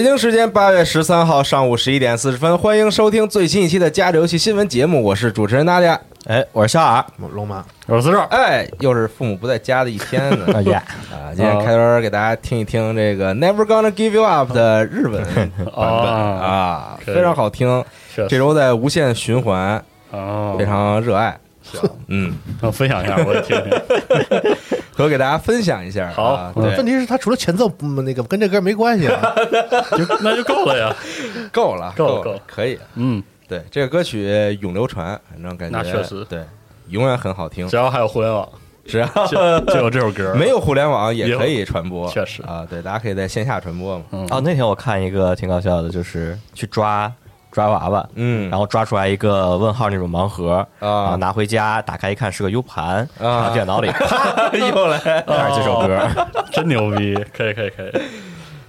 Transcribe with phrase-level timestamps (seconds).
[0.00, 6.00] 北京时间八月十三号上午十一点四十分，欢迎收听最新一期的《家里游戏新闻节目》，我是主持人大家。
[6.24, 8.22] 哎，我是小耳，龙马，我是四少。
[8.30, 10.46] 哎，又是父母不在家的一天呢。
[10.56, 15.74] 哎呀，啊，今天开头给大家听一听这个《Never Gonna Give You Up》的日文版本。
[15.74, 17.84] 啊，非常好听。
[18.10, 21.38] 是这周在无限循环，哦，非常热爱。
[21.62, 22.32] 行，嗯，
[22.62, 23.54] 我分享一下，我也听
[25.00, 25.04] 听。
[25.04, 26.10] 和给大家分享一下。
[26.14, 29.34] 好啊嗯对，问题是他除了前奏，嗯那个跟这歌没关系啊。
[29.96, 30.94] 就那就够了呀。
[31.52, 32.78] 够了，够了够可以。
[32.94, 36.44] 嗯，对，这个歌曲永流传，反正感觉那确实对，
[36.88, 37.76] 永远很好听只。
[37.76, 38.48] 要还有互联网，
[38.84, 40.34] 只要 就就有这首歌。
[40.34, 44.04] 没有互联网也可以传播，确实啊，对，大家可以在线下传播嘛。
[44.12, 47.10] 嗯哦，那天我看一个挺搞笑的，就是去抓
[47.50, 51.16] 抓娃娃，嗯，然后抓出来一个问号那种盲盒啊。
[51.16, 53.48] 拿回家打开一看是个 U 盘，啊。
[53.48, 56.00] 插电脑里， 啪又来，这首歌。
[56.52, 57.92] 真牛逼，可以可以可以，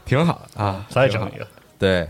[0.05, 1.47] 挺好啊，再整一个。
[1.77, 2.07] 对，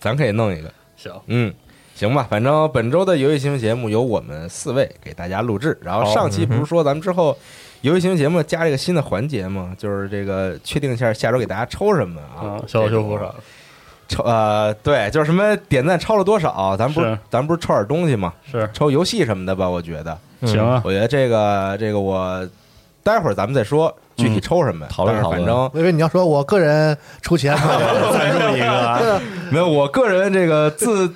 [0.00, 1.52] 咱可以弄一个，行，嗯。
[1.94, 5.78] 行吧，反正本周的游戏新闻节目由我们四位给大家录制。
[5.80, 7.38] 然后上期不是说咱们之后
[7.82, 9.72] 游戏新闻节目加一个新的环节吗？
[9.78, 12.58] 就是这个确定一下下周给大家抽什么啊？
[12.58, 12.62] 啊，？
[12.66, 13.34] 小岛修复啥这种
[14.08, 18.32] 抽呃，对，就是什么点赞超了多少，咱不是是咱不是抽点东西吗？
[18.50, 19.68] 是抽游戏什么的吧？
[19.68, 20.16] 我觉得，
[20.46, 22.46] 行啊，我觉得这个这个我
[23.02, 27.54] 待会儿咱们再说具体抽什么，讨论讨论反正我以为你要说我个人出钱
[28.12, 29.20] 赞助一个，
[29.50, 31.12] 没有，我个人这个自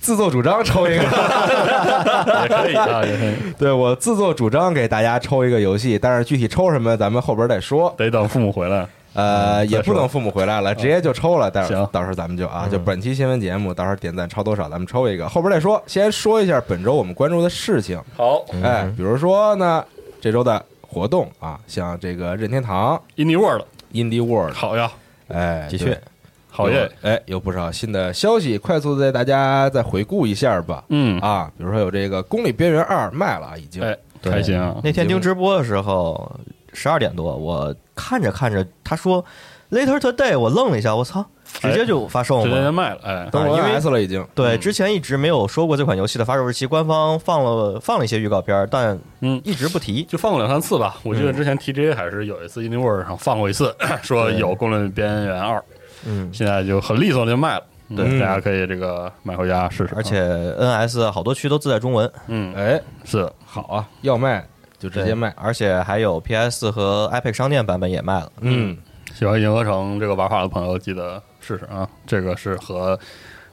[0.00, 7.92] 自作主张抽一个，也可以啊，也可以， 对我自作主张给大家抽一个游戏，但是具体抽什么咱们后边再说。
[7.98, 8.86] 得等父母回来。
[9.18, 11.50] 呃，也不等父母回来了，直接就抽了。
[11.50, 15.82] 待会儿到时候咱们就啊，就本期新闻节目，到时候点赞超多少，咱们抽一个，后边再说。
[15.88, 18.44] 先说一下本周我们关注的事情，好。
[18.62, 19.84] 哎，比如说呢，
[20.20, 24.88] 这周的活动啊，像这个任天堂、，Indie World，Indie World，好呀，
[25.26, 26.00] 哎，的确
[26.48, 30.84] 好耶，哎，有不少新的消息，快速的带大家再回顾一下吧。
[30.90, 33.82] 嗯，啊，比如说有这个《公里边缘二》卖了啊，已经。
[33.82, 36.30] 哎，开心啊，那天听直播的时候，
[36.78, 39.24] 十二点多，我看着看着，他说
[39.70, 41.22] Later today，我愣了一下，我操，
[41.60, 42.72] 直接就发售直接就。
[42.72, 44.26] 卖了，哎，登陆因为 NS 了已经。
[44.34, 50.04] 对，嗯之前一直没有说过这款游戏的发售日期，官方放了放了一些预告片，但嗯一直不提。
[50.04, 50.96] 就放过两三次吧。
[51.02, 55.58] 我记得之前 TGA 还是有一次 Indie World 上放过一次， 说有《公论边缘二》，
[56.06, 57.62] 嗯，现在就很利索的就卖了。
[57.90, 59.94] 嗯对大家可以这个买回家试试。
[59.96, 60.22] 而且
[60.60, 64.46] NS 好多区都自带中文，嗯，哎，是好啊，要卖
[64.78, 65.32] 就直接卖。
[65.36, 68.32] 而且还有 PS 和 iPad 商店版本也卖了。
[68.40, 68.76] 嗯，
[69.14, 71.88] 喜欢银河城这个玩法的朋友，记得试试啊！
[72.06, 72.98] 这个是和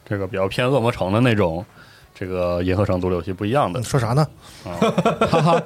[0.04, 1.64] 这个比较偏恶魔城的那种
[2.14, 4.26] 这个银河城独立游戏不一样的你说啥呢？
[4.64, 5.60] 哈哈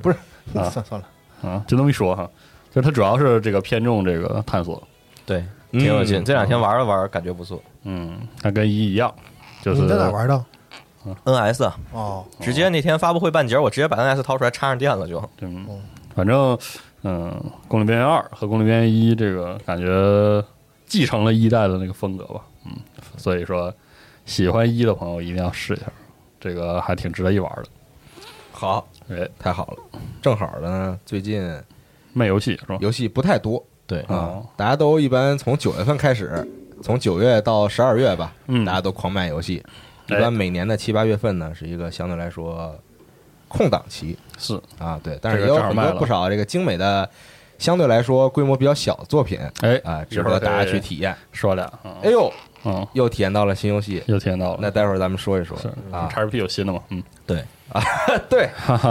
[0.00, 0.16] 不是，
[0.54, 1.06] 啊 算算了，
[1.48, 2.28] 啊，就那么一说哈，
[2.70, 4.82] 就是它主要是这个偏重这个探索，
[5.26, 6.20] 对，挺有劲。
[6.20, 7.62] 嗯这两天玩了玩，感觉不错。
[7.84, 9.12] 嗯，它跟一一样，
[9.62, 10.44] 就是你在哪玩的？
[11.24, 11.76] NS 啊。
[11.92, 15.22] 哦，直接那天发布会半截儿，我直接把 NS 掏出来插上电了就。
[15.40, 15.66] 嗯，
[16.14, 16.58] 反正
[17.02, 17.30] 嗯，
[17.68, 20.44] 《攻略边缘二》和《攻略边缘一》这个感觉
[20.86, 22.72] 继承了一代的那个风格吧，嗯，
[23.16, 23.72] 所以说
[24.26, 25.86] 喜欢一的朋友一定要试一下，
[26.38, 27.64] 这个还挺值得一玩的。
[28.52, 31.50] 好，哎，太好了，正好呢，最近
[32.12, 32.76] 卖游戏是吧？
[32.80, 33.64] 游戏不太多。
[33.86, 36.46] 对，啊哦，大家都一般从九月份开始，
[36.82, 38.64] 从九月到十二月吧，嗯。
[38.64, 39.64] 大家都狂卖游戏。
[40.10, 42.74] 一哎般每年的七八月份呢，是一个相对来说
[43.48, 47.08] 空档期是，啊，对，但是也有很多不少这个精美的，
[47.58, 51.16] 相对来说规模比较小的作品哎啊，值得大家去体验。
[51.32, 52.32] 说俩，嗯哎呦，
[52.64, 56.08] 嗯，又体验到了新游戏，又体验到了，那待会儿咱们说一说是啊。
[56.14, 56.82] XGP 有新的吗？
[56.90, 57.82] 嗯，对啊，
[58.28, 58.48] 对，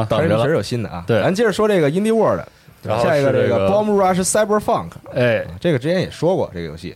[0.09, 1.03] 等着了确实有新的啊。
[1.05, 2.41] 对咱接着说这个 Indie World，
[2.83, 6.95] 然后下一个这个 Bomb Rush Cyber Funk，哎，这个之前也说过这个游戏，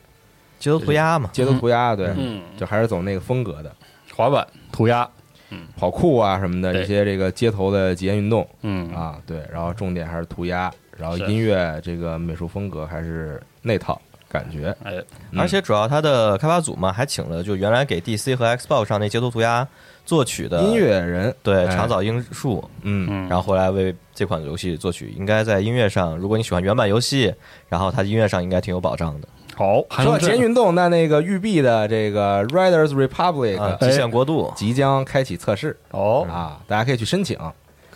[0.60, 1.30] 街头涂鸦嘛。
[1.34, 3.74] 街头涂鸦，对，嗯，就还是走那个风格的，
[4.16, 5.08] 滑板涂鸦，
[5.50, 5.68] 嗯。
[5.78, 6.84] 跑酷啊什么的，对。
[6.84, 8.48] 一些这个街头的极限运动。
[8.62, 14.00] 嗯，啊，对，然后重点还是涂鸦，然后音乐这个美术风格还是那套
[14.30, 14.94] 感觉，哎，
[15.32, 15.40] 嗯。
[15.40, 19.68] 而且主要它的开发组嘛，还请了就原来给 DC 和 Xbox 上那街头涂鸦
[20.06, 21.36] 作曲的音，乐人，哎。
[21.44, 27.34] 对长岛英树，嗯，嗯，然后后来为这款游戏作曲，应该在音乐上，如果你喜欢原版游戏，
[27.70, 29.28] 然后它音乐上应该挺有保障的。
[29.56, 35.76] 好，还说到限运动，那那个育碧的这个 Riders Republic 啊，极限国度，即将开启测试。
[35.92, 37.38] 哦，啊，大家可以去申请。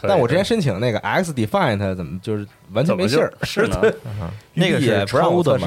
[0.04, 3.34] 但我之前申请那个 X Defiant 怎么就是完全没信儿？
[3.42, 3.96] 是的？
[4.54, 5.66] 那个也是不让我测试？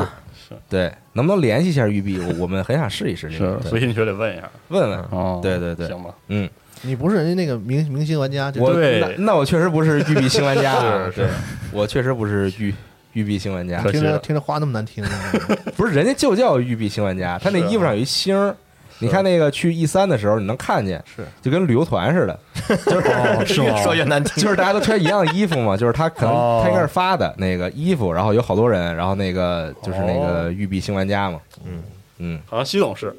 [0.69, 2.19] 对，能不能联系一下育碧？
[2.21, 4.99] 我我们很想试一试这是所以你就得问一下，问问。
[5.11, 5.89] 哦，对对对。
[5.89, 6.49] 行吧，嗯，
[6.83, 11.21] 你不是人家那个明明星玩家，就我那那我确实不是育碧新玩家啊，是是。
[11.23, 11.29] 对，
[11.73, 12.73] 我确实不是育
[13.13, 13.81] 育碧新玩家。
[13.83, 15.05] 听着听着话那么难听，
[15.77, 18.55] 不是人家就叫育碧新玩家，他那衣服上有一星儿。
[19.03, 21.27] 你看那个去 E 三的时候，你能看见，是。
[21.41, 22.39] 就跟旅游团似的，
[22.85, 23.01] 就，
[23.47, 23.67] 是吗？
[23.69, 24.43] 越说越难听。
[24.45, 26.61] 就是大家都穿一样的衣服嘛， 就是他可能哦。
[26.63, 30.27] 他应该是发的那个衣服，然后有好多人，然后那个就是那哦。
[30.45, 31.83] 个育碧新玩家嘛，嗯。
[32.19, 32.41] 嗯。
[32.45, 33.15] 好像西总是。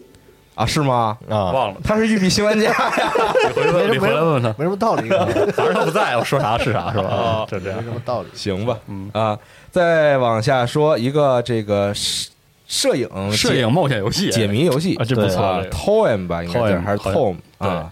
[0.53, 1.17] 啊是吗？
[1.27, 2.67] 啊，忘了，他是育碧新玩家。
[2.67, 2.91] 呀，
[3.47, 7.05] 你回问，你回来问问他，没什么道理，反正他不在，我说啥是啥，是吧？
[7.09, 7.47] 哦。
[7.49, 7.81] 就这样。
[7.81, 7.89] 什。
[7.89, 8.27] 么道理。
[8.35, 9.09] 行吧，嗯。
[9.13, 9.35] 啊，
[9.71, 12.29] 再往下说一个这个摄
[12.67, 14.29] 摄影摄影冒险游戏。
[14.29, 15.41] 解谜游戏啊，这不错。
[15.41, 17.91] 啊，Toem 吧，应该还是 Toem，Tom 啊，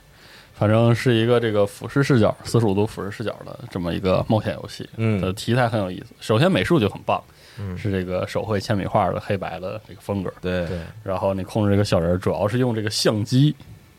[0.54, 4.90] 反正是一个这个俯视视角、四十五度俯视视角的这么一个冒险游戏。
[4.98, 5.20] 嗯。
[5.22, 6.14] 的题材很有意思。
[6.20, 7.22] 首先美术就很棒，
[7.60, 7.78] 嗯。
[7.78, 10.32] 是这个手绘铅笔画的黑白的这个风格。
[10.42, 10.80] 对对。
[11.04, 13.56] 然后你控制这个小人儿，主要是用这个相机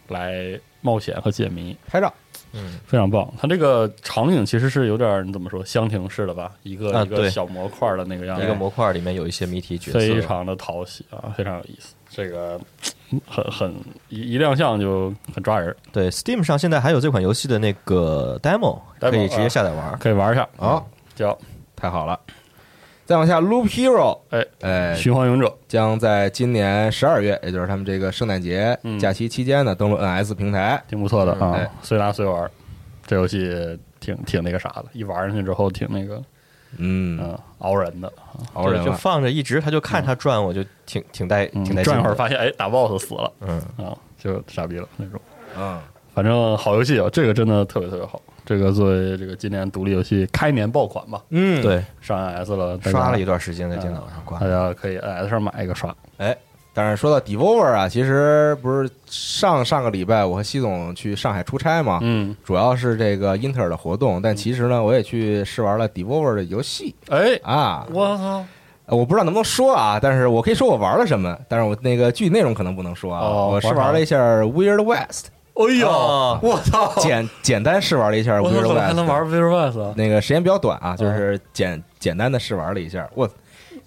[0.08, 2.12] 来冒险和解谜，拍照，
[2.86, 3.32] 非常棒。
[3.38, 11.94] 它这个场景其实是有点儿你怎么说箱庭式的吧，一个、一个小模块的那个样子，一个模块里面有一些谜题角色，非常的讨喜啊，非常有意思。
[12.08, 12.60] 这个
[13.10, 13.74] 嗯 很很
[14.08, 16.10] 一一亮相就很抓人，对。
[16.10, 19.96] Steam 上现在还有这款游戏的那个 demo，demo，可以直接下载玩。
[19.98, 20.82] 可以玩一下啊，
[21.14, 21.38] 叫
[21.76, 22.18] 太好了。
[23.10, 25.52] 再往下，Loop Hero，哎哎，循环勇者。
[25.66, 30.80] 将在今年十二月，也就是他们这个圣诞节嗯假期期间呢，登陆 NS 平台。
[30.86, 32.48] 挺不错的啊哎，随拿随玩儿。
[33.04, 36.22] 这游戏挺挺那个啥的，一玩上去之后挺那个
[36.76, 38.12] 嗯，嗯熬人的，
[38.52, 38.92] 熬人就。
[38.92, 41.92] 放着一直，他就看他转，我就挺挺带嗯挺带劲。
[41.92, 43.90] 转一会儿发现哎打 BOSS 死了嗯，啊，
[44.22, 45.20] 就傻逼了那种。
[45.58, 45.80] 嗯，
[46.14, 48.22] 反正好游戏啊，这个真的特别特别好。
[48.50, 54.48] 这个作为这个今年独立游戏开年爆款吧，嗯，对，上 NS 了，刷了一段时间在电脑上挂大。
[54.48, 55.94] 家可以 NS 上买一个刷。
[56.16, 56.36] 哎，
[56.74, 67.86] 但是说到 Devolver 啊，其实不是上上个礼拜我和西总去上海出差嘛，嗯，主要是这个英特尔的活动，但其实呢，我也去试玩了 Devolver 的游戏哎，啊。
[67.92, 68.44] 我操，
[68.86, 73.20] 呃我不知道能不能说啊，但是我可以说我玩了什么，但是我那个具体内容可能不能说啊。
[73.20, 75.26] 哦我是玩了一下 Weird West，
[75.68, 76.38] 哎呦，哦。
[76.42, 79.92] 我操，简简单试玩了一下我操，Weird 怎么还能玩 v i r West 啊？
[79.96, 83.28] 那个时间比较短啊，就是简简单的试玩了一下，我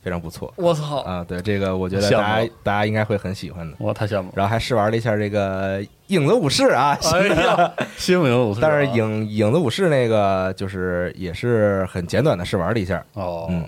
[0.01, 0.53] 非常不错。
[0.57, 1.25] 我操，啊。
[1.27, 3.75] 对这个，我觉得大家大家应该会很喜欢的。
[3.79, 4.31] 我太羡慕。
[4.35, 13.67] 然后还试玩了一下这个影子武士啊，哎呀，新闻武士啊，但是影影子武士那个就是也是很简短的试玩了一下，哦，嗯。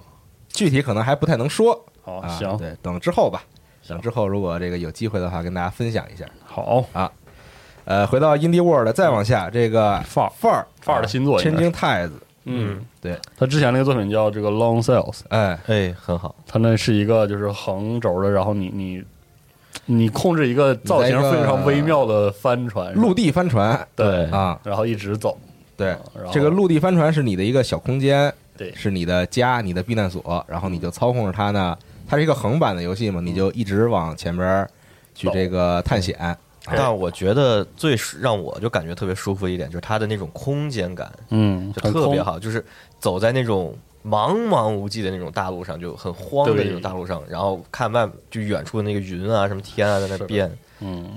[0.49, 1.73] 具体可能还不太能说。
[2.03, 2.21] 啊。
[2.21, 3.43] 好行，对，等之后吧，
[3.87, 6.25] 等之后如果这个有机会的话，跟大家分享一下。
[6.45, 6.85] 好，
[7.85, 10.31] 呃，回到 Indie World，再往下这个范儿。
[10.35, 12.13] 范儿范儿的新作千金太子
[12.47, 19.03] 嗯，对，他之前那个作品叫这个 Long Sails，哎，哎，很好，他那是一个就是横轴的，然后你你
[19.85, 23.87] 你控制一个造型非常微妙的帆船，陆地帆船。
[23.95, 24.25] 对。
[24.25, 25.35] 啊，然后一直走，
[25.75, 25.95] 对，
[26.31, 28.71] 这个陆地帆船是你的一个小空间，对。
[28.75, 31.75] 是你的家，你的避难所，然后你就操控着它呢，
[32.07, 34.69] 它是一个横版的游戏嘛，你就一直往前边儿
[35.15, 42.63] 去这个探险，但我觉得最让我就感觉特别舒服一点，就是它的那种空间感，嗯，就，特别好，就是
[42.99, 51.11] 走在那种茫茫无际的那种大路上，就很荒的那种大路上，然后看外就远处的那个云啊，什么天啊，在那是变，嗯，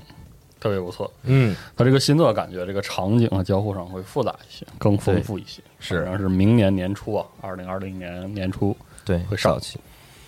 [0.59, 1.11] 特别不错。
[1.23, 5.61] 嗯，它这个新作感觉这个场景啊交互上会复杂一些，更丰富一些。
[5.79, 8.75] 是然后是明年年初啊，二零二零年年初
[9.05, 9.79] 对，会上少气，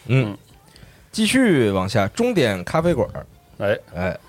[0.05, 0.37] 嗯，
[1.11, 3.25] 继续往下，终点咖啡馆儿，
[3.59, 4.19] 哎，哎，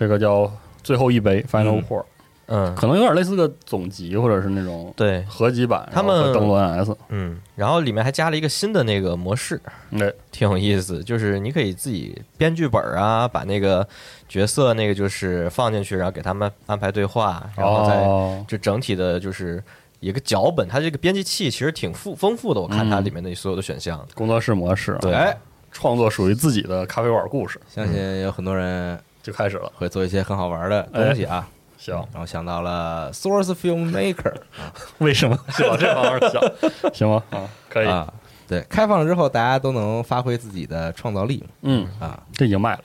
[0.00, 0.50] 这个叫
[0.82, 1.84] 最后一杯 Final 嗯。
[1.86, 2.04] Pour，、
[2.46, 6.96] 嗯，可能有点类似个总集或者是那种对，合集版，他们登陆 NS。
[7.10, 13.86] 嗯，然后里面还加了一个新的那个模式，对，挺有意思，就是你可以自己编剧本啊，把那个
[14.26, 19.62] 角色那个就是放进去，然后给他们安排对话，然后再哦，就整体的就是
[20.00, 23.04] 一个脚本，它这个编辑器其实挺富丰富的，我看它嗯。
[23.04, 25.12] 里面的所有的选项，工作室模式，对。
[25.12, 25.36] 哎，
[25.70, 27.60] 创作属于自己的咖啡馆故事。
[27.68, 29.70] 相信有很多人就开始了。
[29.74, 31.46] 会做一些很好玩的东西啊。
[31.78, 34.34] 行，然后想到了 Source Film Maker
[34.98, 36.42] 为什么就往这方面想？
[36.92, 37.22] 行吗？
[37.30, 37.86] 啊，可以。
[37.86, 38.12] 啊，
[38.46, 42.80] 对，开放了之后大家都能发挥自己的创造力嗯，啊，这已经卖了。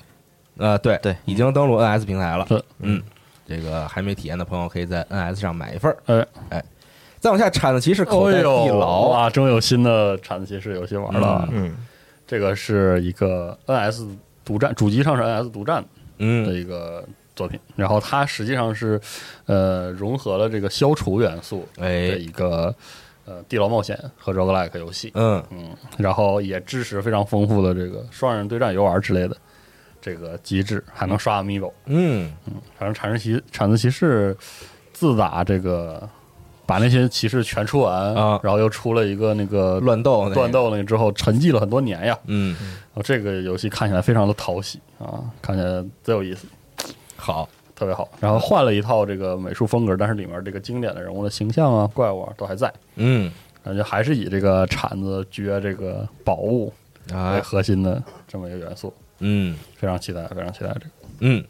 [0.57, 2.45] 呃，对对已经登录 NS 平台了。
[2.47, 3.03] 是嗯，
[3.45, 5.97] 这个还没体验的朋友可以在 NS 上买一份儿。
[6.05, 6.27] 哎，
[6.57, 6.65] 哎，
[7.19, 11.49] 再往下，铲子骑士口袋哎呦地牢，哇，终于有新的铲子骑士游戏玩了啊。
[11.51, 11.75] 嗯，
[12.25, 14.07] 这个是一个 NS
[14.45, 16.45] 独占，主机上是 NS 独占的嗯。
[16.45, 17.03] 的一个
[17.35, 18.99] 作品，然后它实际上是
[19.45, 22.73] 呃融合了这个消除元素的哎，一个
[23.25, 25.43] 呃地牢冒险和 roguelike 游戏，嗯。
[25.51, 29.35] 嗯，然后也支持非常丰富的这个双人对战游玩之类的
[30.01, 31.71] 这个机制，还能刷 amiibo。
[31.85, 32.31] 嗯。
[32.77, 34.35] 反正铲子骑铲子骑士
[34.93, 36.09] 自打这个
[36.65, 38.39] 把那些骑士全出完啊。
[38.43, 42.17] 然后又出了一个那个乱斗乱，斗那个之后，沉寂了很多年呀。
[42.25, 46.47] 嗯，然后这个游戏看起来非常的讨喜啊，看起来贼有意思，
[47.15, 48.09] 好，特别好。
[48.19, 53.31] 然后换了一套这个美术风格，但是里面这个经典的人物的形象啊、怪物啊都还在，嗯。
[53.63, 56.71] 感觉还是以这个铲子掘这个宝物
[57.09, 59.57] 为啊，核心的这么一个元素，嗯。
[59.75, 60.91] 非常期待，非常期待这个。
[61.21, 61.43] 嗯，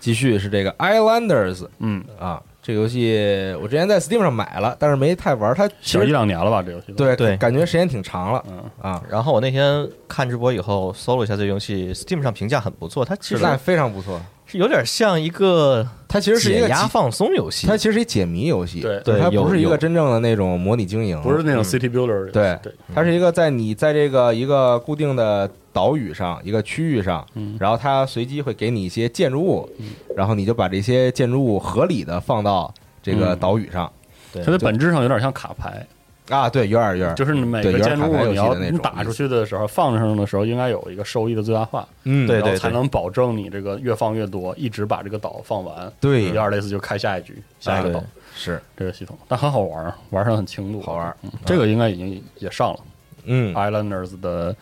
[0.00, 3.16] 继续是这个 Islanders 嗯，啊，这个游戏
[3.62, 19.00] 我之前在 Steam 上买了，但是没太玩，它其小一两年了吧，这游戏对对感觉时间挺长了嗯，啊，然后我那天看直播以后搜了一下这游戏，Steam 上评价很不错，它其实那非常不错，是有点像一个它其实是一个解解压放松游戏，它其实是一解谜游戏，对。
[19.02, 27.56] 就是它不是一个真正的那种模拟经营，不是那种 City Builder，对对，它是一个在你在这个一个固定的岛屿上一个区域上，嗯。
[27.60, 29.68] 然后它随机会给你一些建筑物，
[30.16, 33.38] 然后你就把这些建筑物合理的放到这个嗯。
[33.38, 33.92] 岛屿上。
[34.32, 34.42] 对。
[34.42, 35.86] 它的本质上有点像卡牌，
[36.30, 45.90] 啊，对，有点有点，就是每个建筑物你要你打出去的时候，放上的时候应该有一个收益的最大化，嗯，对然后才能保证你这个越放越多，一直把这个岛放完。
[46.00, 48.02] 对有点类似就开下一局下一个岛
[48.34, 52.80] 是，这个系统，但很好玩儿，玩上很轻度，好玩儿嗯这个应该已经也上了
[53.24, 54.54] 嗯，Islanders 的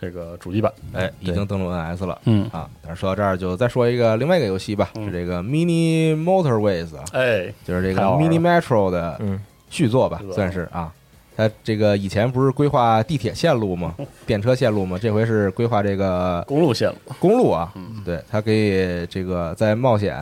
[0.00, 2.20] 这个主机版，哎，已经登陆 NS 了。
[2.24, 9.40] 嗯，啊，但是说到这儿，就再说一个另外一个游戏吧，嗯是这个 Mini Motorways 啊，哎，就是这个 Mini Metro 的嗯，
[9.70, 10.92] 续作吧算是啊。
[11.36, 13.94] 它这个以前不是规划地铁线路吗？
[14.26, 14.98] 电车线路吗？
[15.00, 17.72] 这回是规划这个公路线路，公路啊。
[17.74, 18.02] 嗯。
[18.04, 20.14] 对，它可以这个在冒险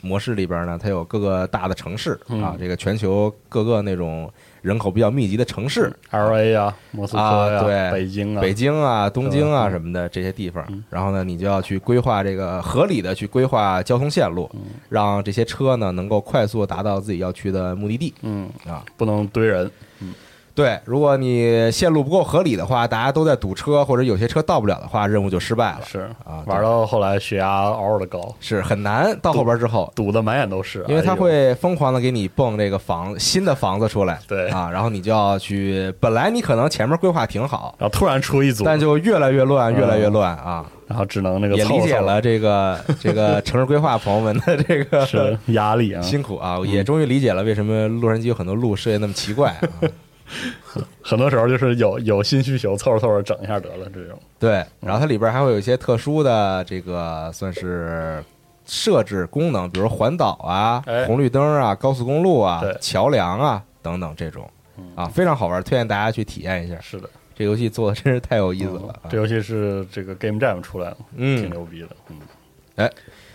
[0.00, 7.90] 模式里边呢，它有各个大的城市啊嗯，这个全球各个那种人口比较密集的城市，L A 呀，莫斯科呀，啊对。
[7.92, 9.70] 北京啊，北京啊、东京啊嗯。
[9.70, 10.64] 什么的这些地方。
[10.68, 14.60] 嗯，然后呢，你就要去规划这个合理的去规划交通线路，嗯。
[14.88, 18.14] 让这些车呢能够快速达到自己要去的目的地。
[18.22, 18.84] 嗯，啊。
[18.96, 19.70] 不能堆人，
[20.60, 25.80] 对，如果你线路不够合理的话，大家都在堵车，或者有些车到不了的话，任务就失败了。
[25.86, 34.48] 是啊玩到后来血压嗷嗷的高，是很难到后边之后，堵得满眼都是，因为它哎呦会疯狂的给你蹦这个房新的房子出来，对。
[34.50, 40.66] 啊，然后你就要去，本来你可能前面规划挺好，然后突然出一组，但就越来越乱，嗯越来越乱啊。
[40.86, 49.62] 然后只能那个也理解了这个这个 城市规划朋友们的这个是压力啊，辛苦啊，也终于理解了为什么洛杉矶有很多路设计那么奇怪啊。
[51.02, 54.18] 很多时候就是有有新需求，凑合凑合整一下得了这种。
[54.38, 58.22] 对，然后它里边还会有一些特殊的这个算是
[58.64, 64.48] 设置功能，比如环岛啊哎、红绿灯啊、高速公路啊、桥梁啊等等这种。
[64.94, 66.80] 啊，非常好玩，推荐大家去体验一下。
[66.80, 69.18] 是的，这游戏做的真是太有意思了啊嗯这！
[69.18, 71.88] 游戏是这个 Game Jam 出来了，嗯，挺嗯，牛逼的。
[72.08, 72.16] 嗯
[72.76, 72.90] 哎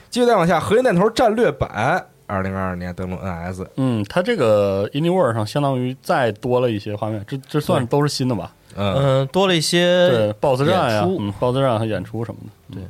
[0.09, 3.65] 继续再往下，核心弹头战略版，二零二二年登陆 NS。
[3.75, 8.53] 嗯，它这个 Indie World 上相当于再多了一些画面，这这算都是新的吧？
[8.75, 11.07] 嗯，嗯，多了一对些，，BOSS 战呀
[11.39, 12.75] ，，BOSS 战和演出什么的。
[12.75, 12.89] 对嗯，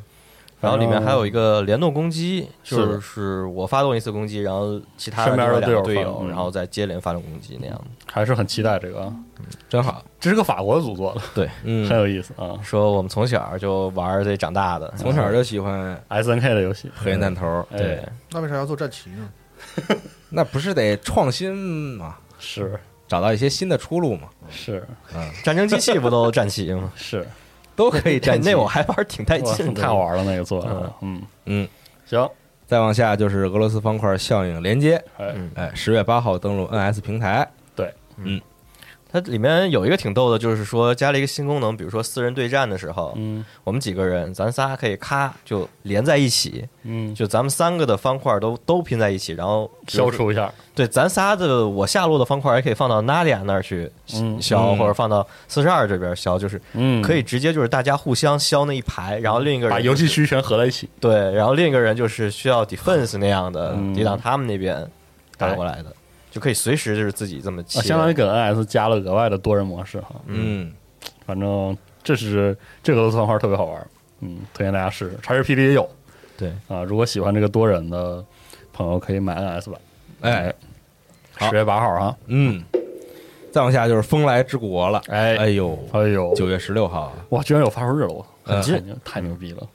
[0.66, 7.76] 然后里面还有一个个联动攻击，就是我发动一次攻击，然后其他身边的队友队队友然后再接连发动攻击那样。
[7.76, 7.84] 的。
[8.12, 9.02] 还是很期待这个。
[9.02, 9.14] 啊，
[9.70, 10.04] 真好。
[10.20, 17.78] 这是个法国组做的，对，嗯 很，有意思啊说我们从小就玩这长大的， 从小就喜欢，S N K 的游戏，核心弹头，哎。
[17.78, 19.30] 对，那为啥要做战旗呢？
[20.30, 21.54] 那不是得创新
[21.98, 22.80] 嘛，是。
[23.08, 24.84] 找到一些新的出路嘛，是。
[25.44, 26.92] 战争机器不都战旗吗？
[26.96, 27.28] 是，
[27.75, 31.22] 都可以战旗 那我还玩挺带劲的，太好玩了那个做的，嗯。
[31.46, 31.67] 嗯，
[32.05, 32.27] 行，
[32.65, 35.03] 再往下就是俄罗斯方块效应连接，
[35.55, 35.72] 哎。
[35.75, 37.48] 十月八号登陆 NS 平台。
[39.16, 43.46] 它里面有一个挺逗的，就是说加了一个新功能，比如说四人对战的时候，嗯。
[43.64, 54.42] 我们几个人，咱仨可以咔就连在一起，嗯，就咱们三个的方块都都拼在一起，然后消除一下，对，咱仨的我下落的方块也可以放到 Nadia 那儿去嗯。
[54.42, 54.78] 消，嗯。
[54.78, 63.94] 或者放到四十二这边消，就是嗯，可以直接就是大家互相消那一排，然后另一个人把游戏区全合在一起，对，然后另一个人就是需要 defense 那样的嗯。
[63.94, 64.86] 抵挡他们那边
[65.38, 65.96] 打过来的，
[66.36, 70.13] 就可以随时就是自己这么切，啊，相当于给 NS 加了额外的多人模式哈。
[70.25, 70.70] 嗯，
[71.25, 73.88] 反正这是这个俄罗斯方块特别好玩，
[74.20, 75.18] 嗯，推荐大家试试。
[75.24, 75.89] 叉里也有
[76.36, 78.22] 对，啊，如果喜欢这个多人的
[78.74, 79.80] 朋友可以买 NS 版。
[80.20, 80.54] 哎，
[81.39, 82.62] 十月八号啊，嗯，
[83.54, 85.01] 再往下就是风来之国了。
[85.08, 89.65] 哎哎呦，哎呦，九月十六号啊，哇，居然有发售日了，我嗯太牛太牛逼了，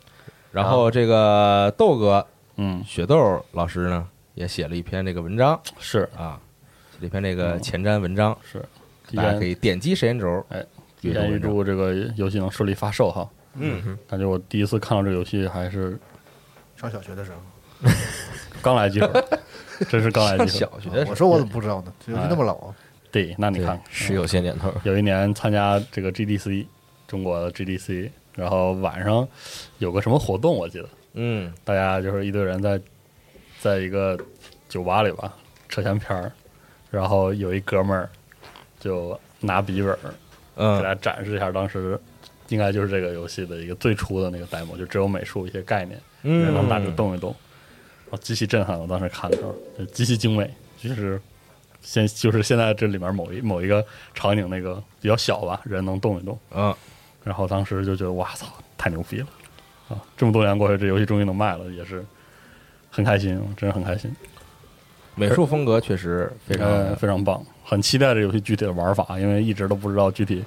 [0.52, 2.26] 然后这个豆哥
[2.56, 6.38] 嗯，雪豆老师呢也写了一篇这个文章是啊，
[7.00, 7.62] 写了一篇这个嗯。
[7.62, 8.62] 前瞻文章，是，
[9.14, 10.64] 大家可以点击时间轴，哎，
[11.00, 13.28] 预祝这个游戏能顺利发售哈。
[13.54, 15.98] 嗯，感觉我第一次看到这个游戏还是
[16.76, 17.90] 上小学的时候，
[18.62, 19.24] 刚来集合，
[19.88, 20.70] 真是刚来上集合。
[20.72, 21.92] 小学的时候，我说我怎么不知道呢？
[22.04, 22.74] 这游戏那么老啊，
[23.10, 26.66] 对，那你对看，是有些年头，有一年参加这个 GDC
[27.08, 29.26] 中国的 GDC，然后晚上
[29.78, 30.88] 有个什么活动，我记得。
[31.14, 31.52] 嗯。
[31.64, 32.80] 大家就是一堆人在
[33.58, 34.16] 在一个
[34.68, 35.34] 酒吧里吧
[35.68, 36.32] 扯闲篇儿，
[36.90, 38.08] 然后有一哥们儿
[38.78, 39.98] 就拿笔记本儿
[40.56, 41.98] 给大嗯家展示一下当时
[42.48, 47.34] 应该就是这个游戏的一个最初的那个 demo，就只有美术一些概念，人能大致嗯，动一动，
[48.10, 48.78] 我极其震撼。
[48.78, 49.54] 我当时看的时候，
[49.92, 51.20] 极其精美，就是
[51.80, 56.74] 现就是现在这里面某一某一个场景那个比较小吧，人能动一动，嗯，
[57.22, 59.26] 然后当时就觉得哇操，太牛逼了
[59.88, 60.02] 啊！
[60.16, 62.04] 这么多年过去，这游戏终于能卖了，也是
[62.90, 64.12] 很开心，真是很开心，
[65.14, 70.44] 美术风格确实非常呃非常棒，很期待这游戏具体的玩法，因为一直都不知道具体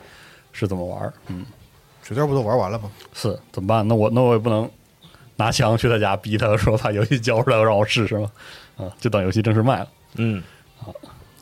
[0.52, 1.14] 是怎么玩。
[1.28, 1.46] 嗯，
[2.02, 2.90] 水豆不都玩完了吗？
[3.14, 3.88] 是怎么办？
[3.88, 4.70] 那我那我也不能
[5.36, 8.32] 拿枪去他家逼他说把游戏交出来让我试试吗？
[8.78, 9.88] 啊，就等游戏正式卖了。
[10.16, 10.42] 嗯，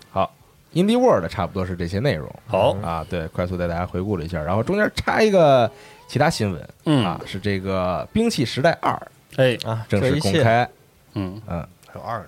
[0.09, 0.33] 好
[0.73, 2.29] ，Indie World 差不多是这些内容。
[2.47, 5.69] 好啊，对，快速带大家回顾了一下，然后中间插一个
[6.07, 8.91] 其他新闻嗯啊，是这个《兵器时代二
[9.37, 10.69] 哎，》啊，正式公开，
[11.13, 12.25] 嗯，嗯，还有二呢，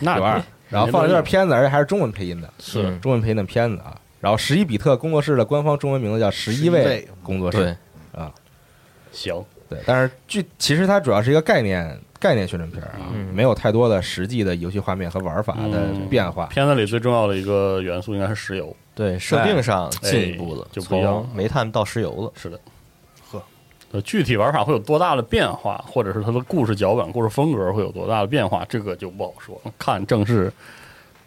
[0.00, 3.98] 那有二，然后放了一段片子，而且还是中文配音的，是嗯中文配音的片子啊。
[4.20, 8.32] 然后十一比特工作室的官方中文名字叫十一位位工作室对，啊，
[9.12, 16.46] 行，对，但是具其实它主要是一个概念概念宣传片啊，嗯没有太多的实际的游戏画面和玩法的嗯变化。
[16.46, 18.74] 片子里最重要的一个元素应该是石油。
[18.94, 22.32] 对，设定上进一步了哎，就不一样从煤炭到石油了。
[22.34, 22.62] 是的，呵，
[23.94, 30.52] 呃，具体玩法会有多大的变化，或者是它的故事脚本、故事风格会有多大的变化，这个就不好说，看正式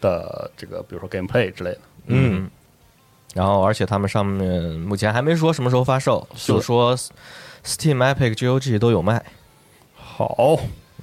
[0.02, 1.78] 的这个，比如说 gameplay 之类的。
[2.08, 2.50] 嗯，
[3.32, 6.94] 然后而且他们上面目前还没说什么时候发售，就说
[7.64, 9.24] Steam、Epic、GOG 都有卖。
[9.94, 10.58] 好，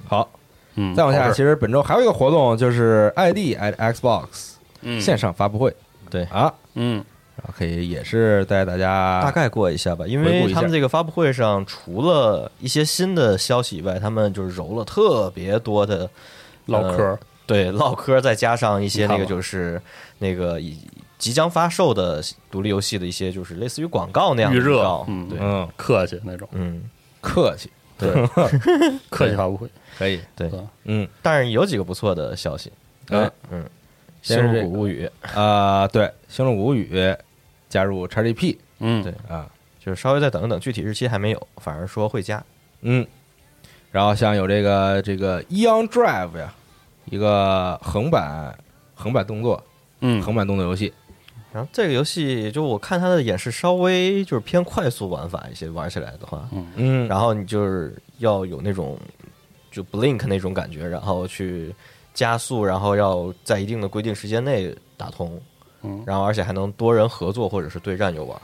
[0.06, 0.30] 好，
[0.76, 4.52] 嗯，再往下，其实本周还有一个活动，就是 ID at Xbox
[4.82, 5.00] 嗯。
[5.00, 5.74] 线上发布会。
[6.08, 7.04] 对，啊，嗯
[7.36, 16.08] 然后可以也是带大家大概过一下吧，因为他们这个发布会上除了一些新的消息以外，他们就是揉了特别多的
[16.66, 19.80] 唠嗑儿，对唠嗑，再加上一些那个就是
[20.18, 20.78] 那个以
[21.18, 26.82] 即将发售的独立游戏的一些就是类似于广告那样的预热告嗯对，嗯客气那种，嗯，
[27.20, 28.10] 客气，对
[29.10, 29.68] 客气发布会，
[29.98, 30.50] 可以，对
[30.84, 32.72] 嗯但是有几个不错的消息，
[33.10, 33.68] 哎嗯，《星
[34.26, 35.08] 先是这个露谷物语》
[35.40, 36.90] 啊，对，《星露谷物语》
[37.68, 42.42] 加入 XGP 嗯，对啊，就是稍微再等一等，具体日期还没有，反而说会加。
[42.80, 43.06] 嗯，
[43.92, 46.52] 然后像有这个这个 Eon Drive 呀，
[47.04, 48.52] 一个横版
[48.94, 49.62] 横版动作
[50.00, 50.92] 嗯，横版动作游戏，
[51.52, 58.98] 然后这个游戏就我看它的演示稍微就是偏快速玩法一些，玩起来的话，嗯，然后你就是要有那种
[59.70, 61.74] 就 blink 那种感觉，然后去
[62.16, 65.38] 加速，然后要在一定的规定时间内打通，
[65.82, 66.02] 嗯。
[66.06, 68.40] 然后而且还能多人合作或者是对战游玩。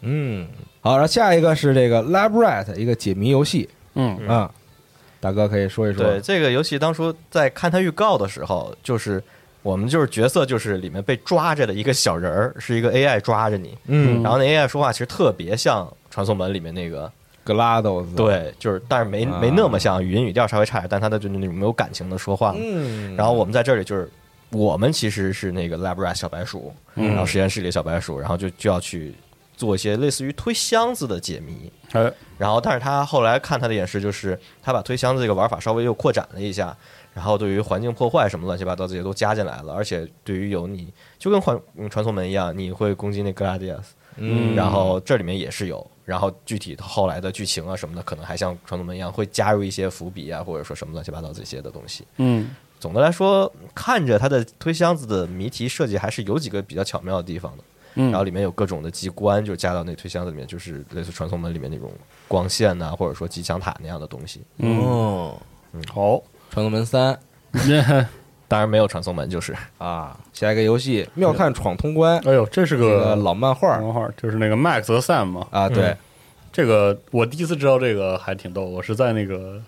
[0.00, 0.48] 嗯，
[0.80, 3.68] 好，然后下一个是这个 Labrat 一个解谜游戏。
[3.94, 4.26] 嗯。
[4.26, 4.50] 啊，
[5.20, 6.02] 大哥可以说一说。
[6.02, 9.22] 对这个游戏，当初在看它预告的时候，就是
[9.62, 14.22] 我们就是角色就是里面被抓着的一个小人儿，是一个 AI 抓着你，嗯。
[14.22, 17.12] 然后那 AI 说话其实特别像传送门里面那个，
[17.44, 22.54] ，GLaDOS，，对，就是但是没啊没那么像，语音语调稍微差点，但他的就是那种没有感情的说话。
[22.56, 24.10] 嗯，然后我们在这里就是
[24.50, 29.14] 我们其实是那个 Labrat 小白鼠，嗯然后实验室里的小白鼠，然后就就要去
[29.56, 31.70] 做一些类似于推箱子的解谜。
[31.92, 36.74] 哎，然后，但是他后来看他的演示，就是他把推箱子这个玩法稍微又扩展了一下，
[37.12, 43.82] 然后对于环境破坏什么乱七八糟这些都加进来了，而且对于有你就跟传嗯传送门一样，你会攻击那 Gladius，
[44.16, 52.04] 嗯，然后这里面也是有，然后具体后来的剧情啊什么的，可能还像传送门一样会加入一些伏笔啊，或者说什么乱七八糟这些的东西。
[52.16, 57.64] 嗯总的来说，看着它的推箱子的谜题设计还是有几个比较巧妙的地方的。
[57.94, 61.92] 嗯，然后里面有各种的机关，就加到那推箱子里面，就是类似传送门里面那种
[62.26, 64.40] 光线呐、或者说机枪塔那样的东西。
[64.56, 65.40] 嗯哦，
[65.92, 67.16] 好，传送门三
[68.52, 69.56] 当然没有传送门，就是。
[69.78, 73.78] 啊，下一个游戏妙看闯通关，哎呦，这是个个老漫画。
[73.78, 75.46] 漫画，就是那个 Max 和 Sam 嘛。
[75.50, 75.84] 啊，对。
[75.84, 75.96] 嗯，
[76.52, 79.58] 这个我第一次知道这个还挺逗，我是在那个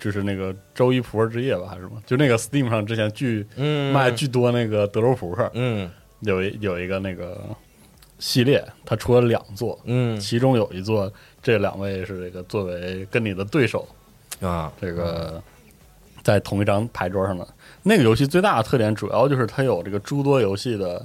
[0.00, 1.92] 就是那个周一扑克之夜吧，还是什么？
[2.04, 3.94] 就那个 Steam 上之前巨嗯。
[3.94, 5.88] 卖巨多那个德州扑克，嗯。
[6.22, 7.40] 有一有一个那个
[8.18, 10.18] 系列，它出了两座，嗯。
[10.18, 11.08] 其中有一座，
[11.40, 13.86] 这两位是这个作为跟你的对手，
[14.40, 15.40] 啊，这个
[16.22, 17.46] 在同一张牌桌上的。
[17.82, 21.04] 那个游戏最大的特点主要就是它有这个诸多游戏的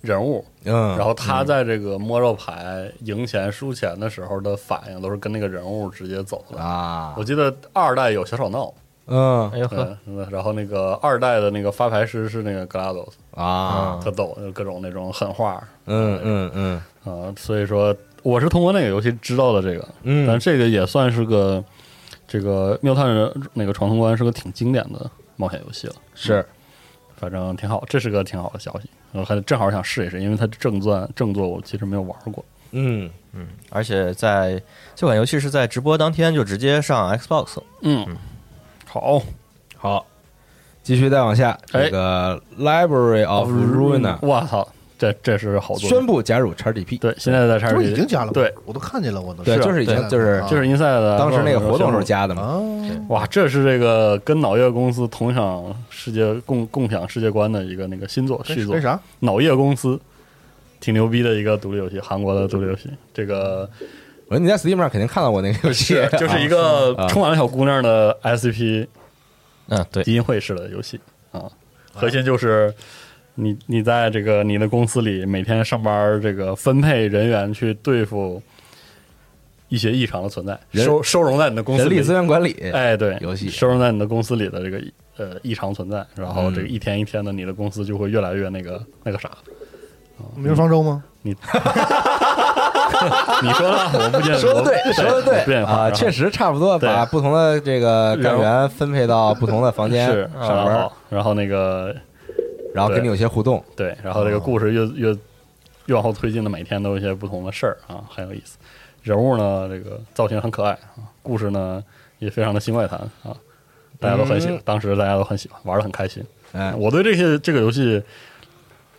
[0.00, 6.58] 人物，嗯，然后他在这个摸肉牌赢钱输钱的时候的反应都是跟那个人物直接走的。
[6.60, 7.14] 啊。
[7.16, 8.74] 我，记得二代有小吵闹，
[9.06, 9.48] 嗯。
[9.50, 15.62] 哎呦呵，嗯，然后那个二代的那个发牌师是那个 GLaDOS，啊，特逗，就各种那种狠话。
[15.86, 16.82] 嗯嗯嗯。
[17.04, 21.62] 啊、所以说我是通过那个游戏知道的这个，嗯，但这个也算是个
[22.32, 26.42] 这个妙探人那个闯通关是个挺经典的冒险游戏了，是。
[27.16, 33.48] 反正挺好，这是个挺好的消息，我还正好想试一试，因为它正钻正作我其实没有玩过，嗯嗯。
[33.68, 34.60] 而且在
[34.96, 37.64] 这款游戏是在直播当天就直接上 Xbox 了。
[37.82, 38.16] 嗯，
[38.86, 39.22] 好，
[39.76, 40.06] 好，
[40.82, 41.84] 继续再往下，哎。
[41.84, 44.66] 这个 Library of Ruina 我操，
[45.02, 48.30] 这这是好作品宣布加入 XGP，对，现在在叉这不 G 已经加了？
[48.30, 52.62] 对，我都看见了，我都对，是就是已经就是啊就是 Inside 的当时那个活动时候加的嘛，啊，
[53.08, 58.96] 哇，这是这个跟脑叶公司同享世界共共享世界观的一个那个新作续作为，啥？
[59.18, 59.98] 脑叶公司
[60.78, 62.88] 挺牛逼的一个独立游戏，韩国的独立游戏。
[63.12, 63.68] 这个
[64.28, 68.86] 我说你在 Steam 上肯定看到过那个游戏，就是一个啊充满了小姑娘的 SCP
[69.66, 71.00] 嗯，对，基金会式的游戏
[71.32, 71.50] 啊，
[71.92, 72.72] 核心就是。
[73.34, 78.42] 你你在这个你的公司里每天上班，这个分配人员去对付
[79.68, 84.82] 一些异常的存在，收收容在你的公司里人力资源管理，哎，对，游戏收容在你的公司里的这个
[85.16, 89.30] 呃异常存在，然后嗯这个一天一天的，你的公司就会越来越那个那个啥。
[90.36, 91.02] 明日方舟吗？
[91.22, 91.30] 你
[93.42, 102.00] 你说的，我不见说的对，说的我不对啊，确实差不多，把不同的这个干员分配到不同的房间是上班然后，然后那个对
[102.74, 105.18] 然后跟你有些互动，对，然后这个故事越越
[105.86, 108.56] 越往后推进的，每天都有一些不同的事儿啊，很有意思。
[109.02, 111.82] 人物呢，这个造型很可爱啊，故事呢
[112.18, 113.36] 也非常的新怪谈啊，
[113.98, 116.24] 大家都很喜欢，嗯当时大家都很喜欢，玩的很开心。
[116.52, 118.02] 哎，我对这些这个游戏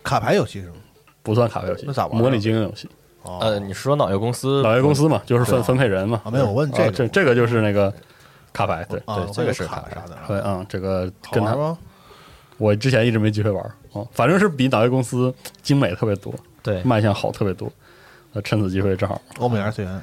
[0.02, 0.74] 卡牌游戏是吗？
[1.22, 2.88] 不算卡牌游戏，那咋模拟经营游戏。
[3.22, 4.62] 哦呃，你是说脑业公司？
[4.62, 6.20] 脑爷公司嘛，就是分啊分配人嘛。
[6.24, 7.90] 啊，没有，我问这这这个就是那个
[8.52, 11.54] 卡牌，对啊，对这个是卡卡啥的啊，对啊，这个跟他？
[12.58, 13.62] 我之前一直没机会玩
[13.92, 17.70] 啊，反正是比脑业公司精美特别多，对，卖相好特别多。
[18.32, 20.02] 呃，趁此机会正好，欧美二次元，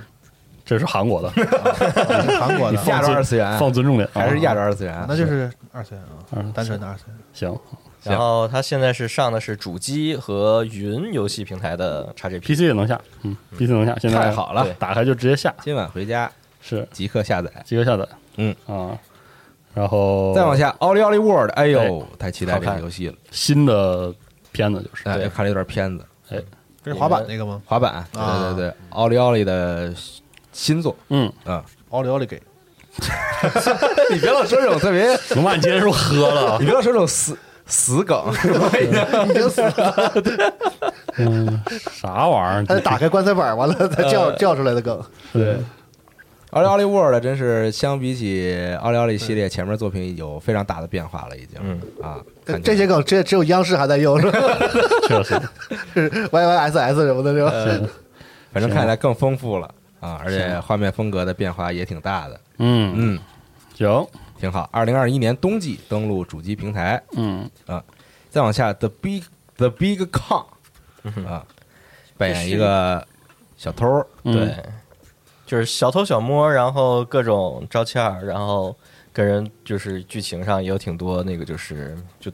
[0.63, 1.29] 这是韩国的，
[2.39, 3.57] 韩国的，亚洲二次元。
[3.59, 7.17] 放尊重点，还是亚洲洲二次元，那就是二次元啊嗯，单纯的二次元。
[7.33, 7.59] 行。
[8.03, 12.39] 然后它现在是上的是主机和云游戏平台的 XGP。
[12.39, 14.65] ，PC 也能下，嗯，PC 能下，现在太好了。
[14.79, 16.31] 打开就直接下，今晚回家。
[16.61, 16.87] 是。
[16.91, 17.51] 即刻下载。
[17.63, 18.55] 即刻下载，嗯。
[18.65, 18.97] 啊，
[19.73, 23.15] 然后再往下，奥利奥利 World，哎呦哎，太期待这个游戏了。
[23.31, 24.13] 新的
[24.51, 26.37] 片子就是哎，看了一段片子，哎
[26.83, 27.61] 这是滑板那个吗？
[27.65, 29.93] 滑板，对啊对对，奥利奥利的
[30.51, 31.63] 新作嗯，啊。
[31.91, 32.41] 奥利奥利给
[34.11, 36.65] 你别老说这种特别， 龙马你今天是不是喝了 你？
[36.65, 38.17] 别老说这种死死梗，
[39.29, 40.13] 已经死了，
[41.17, 42.65] 嗯，啥玩意儿？
[42.65, 45.01] 他得打开棺材板，完了再叫叫出来的梗。
[45.31, 45.57] 对，
[46.51, 51.59] 奥利奥利 World 真是相比起奥利奥利系列前面作品有非常大的变化了，已经。
[51.63, 51.81] 嗯。
[52.01, 52.19] 啊，
[52.61, 54.39] 这些梗只只有央视还在用，是吧？
[55.07, 55.41] 确实，
[55.93, 57.51] 是 YYSS 什么的，是吧？
[57.51, 57.89] 呃。
[58.51, 62.41] 反正看起来更丰富了啊，而且画面风格的变化也挺大的。
[62.57, 63.19] 嗯，嗯，
[63.73, 64.05] 行，
[64.37, 64.69] 挺好。
[64.73, 67.49] 二零二一年冬季登陆主机平台，嗯。
[67.65, 67.81] 啊，
[68.29, 69.23] 再往下，The Big
[69.55, 70.43] The Big Con
[71.25, 71.45] 啊，
[72.17, 73.07] 扮演一个
[73.55, 74.33] 小偷，嗯。
[74.35, 74.55] 对，
[75.51, 78.73] 就是小偷小摸，然后各种招欠儿，然后
[79.11, 82.31] 跟人就是剧情上也有挺多那个就是就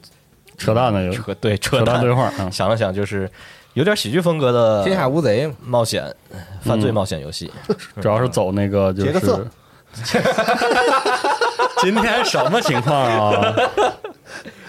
[0.56, 3.28] 扯淡的有扯对扯扯淡淡对话啊，想了想，就是
[3.74, 5.52] 有点喜剧风格的天下无贼。
[5.64, 6.14] 冒险
[6.60, 7.50] 犯罪嗯冒险游戏。
[8.00, 9.44] 主要是走那个就是。
[11.82, 13.32] 今天什么情况啊？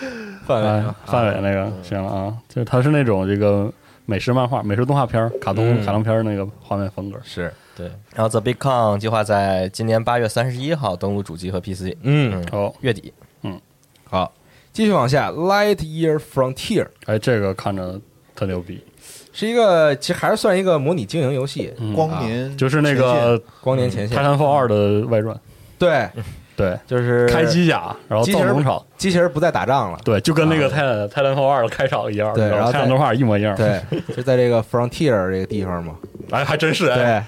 [0.01, 0.09] 哎
[0.47, 3.71] 范围啊，范伟那个行了啊，就是它是那种这个
[4.07, 7.19] 美式漫画、美式动画片儿、卡通、嗯卡通片儿那个画面风格。
[7.23, 13.13] 是，对，然后 The Big Con 计划在今年八月三十一号登陆主机和 PC，嗯，哦，月底。
[13.43, 13.57] 嗯。
[14.03, 14.33] 好，
[14.73, 18.01] 继续往下，Light Year Frontier 哎，这个看着
[18.35, 18.83] 特牛逼，
[19.31, 25.39] 是一个其实还是算一个模拟经营游戏，嗯光年就是那个《光年前线，泰坦 f 二》的外传，
[25.77, 26.09] 对，
[26.59, 29.99] 对，就是开机甲，然后造农场，机器人不再打仗了。
[30.03, 33.81] 对，就跟那个啊泰坦泰坦号二的开场一样，对然后再泰坦动画一模一样，，对，
[34.13, 35.95] 就在这个 Frontier 这个地方嘛。
[36.31, 37.23] 哎，还真是对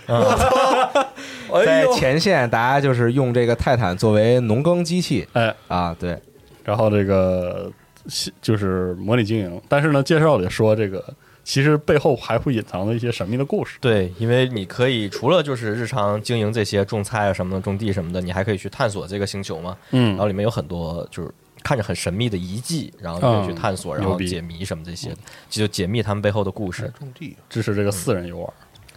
[1.65, 5.95] 在，前线，大家就是用这个泰坦作为农耕机器哎，啊。
[5.97, 6.17] 对，
[6.65, 7.71] 然后这个
[8.41, 11.03] 就是模拟经营，但是呢，介绍里说这个
[11.43, 13.77] 其实背后还会隐藏着一些神秘的故事。
[13.81, 19.77] 对，因为你可以除了就是日常经营这些种菜啊什么的、种地什么的，你还可以去探索这个星球嘛。
[19.91, 21.31] 嗯然后里面有很多就是
[21.63, 25.15] 看着很神秘的遗迹，然后你可以去探索，嗯然后解谜什么这些，
[25.49, 26.91] 就解密他们背后的故事。
[26.97, 28.53] 种地，支持这个四人游玩。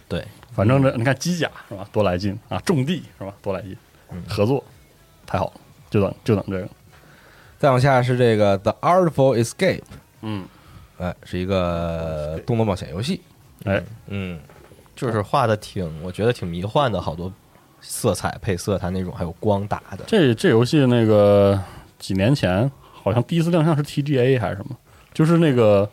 [0.07, 2.59] 对，反正这你看机甲是吧，多来劲啊！
[2.59, 3.75] 种地是吧，多来劲，
[4.29, 4.63] 合作
[5.25, 5.53] 太好了，
[5.89, 6.69] 就等就等这个。
[7.57, 9.81] 再往下是这个 The Artful Escape，
[10.21, 10.45] 嗯，
[10.97, 13.21] 哎，是一个动作冒险游戏。
[13.63, 14.39] 哎，嗯，
[14.95, 17.31] 就是画的挺，我觉得挺迷幻的，好多
[17.81, 20.05] 色彩配色，它那种还有光打的。
[20.07, 21.59] 这这游戏那个
[21.99, 24.75] 几年前好像第一次亮相是 TGA 还是什么，
[25.13, 25.89] 就是那个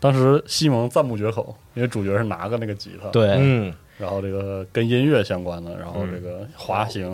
[0.00, 7.08] 当时西蒙赞不绝口，因为主角是拿个那个吉他，，对，嗯，然后这个跟音乐相关的，然后这个滑行，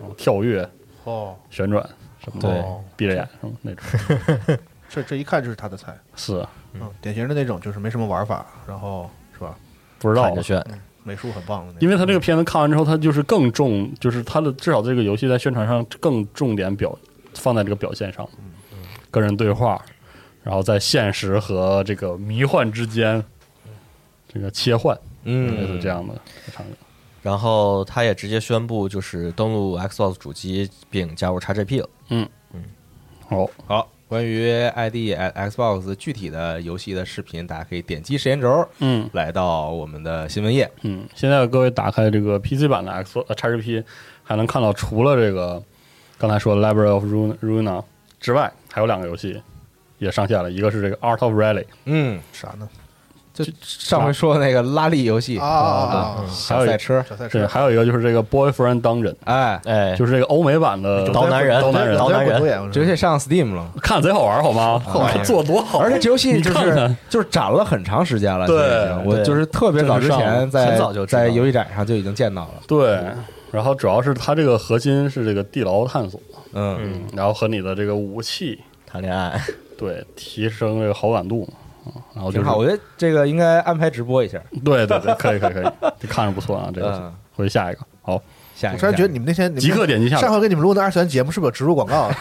[0.00, 0.68] 然后跳跃、
[1.04, 1.82] 哦，旋转
[2.22, 2.64] 什么的，对。
[2.96, 4.58] 闭着眼什么那种，
[4.92, 9.56] 这这一看就是他的菜，是啊嗯，典型的那种，就是没什么玩法，然后是吧？
[9.98, 10.62] 不知道看着炫。
[11.04, 16.96] 美术很棒的那种，因为他这个片子看完之后，他就是更重，就是他的至少这个游戏在宣传上更重点表
[17.34, 18.28] 放在这个表现上，
[19.10, 19.82] 个人对话，
[20.42, 23.24] 然后在现实和这个迷幻之间
[24.32, 26.14] 这个切换，嗯类似这样的
[26.52, 26.74] 场景。
[27.22, 31.88] 然后他也直接宣布，就是登陆 Xbox 主机并加入 XGP 了。
[32.10, 32.64] 嗯嗯
[33.28, 40.70] 好，好，关于 ID Xbox 具体的游戏的视频，大家可以点击时间轴嗯来到我们的新闻页。
[40.82, 43.82] 嗯，现在各位打开这个 PC 版的 X 呃 XGP，
[44.22, 45.62] 还能看到除了这个
[46.18, 47.82] 刚才说的 Library of Runa Runa
[48.20, 49.40] 之外，还有两个游戏
[49.96, 52.68] 也上线了，一个是这个 Art of Rally，嗯，啥呢？
[53.34, 56.24] 就上回说的那个拉力游戏啊啊啊啊！
[56.28, 61.60] 小赛车，赛车，还有一个就是这个 Boyfriend Dungeon，哎，哎，就是这个欧美版的刀男人。
[61.60, 61.98] 刀男人。
[61.98, 62.70] 刀男人。
[62.74, 64.82] 游戏上 Steam 了，看贼好玩，好吗？
[65.24, 68.92] 做多好，而且这游戏就是就是展了很长时间了，对。
[69.04, 73.00] 我就是特别早之前很在早就在游戏展上就已经见到了，对，
[73.50, 76.20] 然后主要是它这个核心是这个地牢探索，
[76.52, 79.40] 嗯，嗯，然后和你的这个武器谈恋爱，
[79.76, 81.56] 对提升这个好感度，啊
[82.14, 87.80] 然后就是挺好，我觉得这个应该安排直播一下，对对对，可以可以可以， 这看着不错啊，这个回去下一个。
[88.02, 88.20] 好，
[88.54, 92.16] 下一个我突然觉得你们那天即刻点击下上回给你们录的二次元节目是不是有植入广告啊？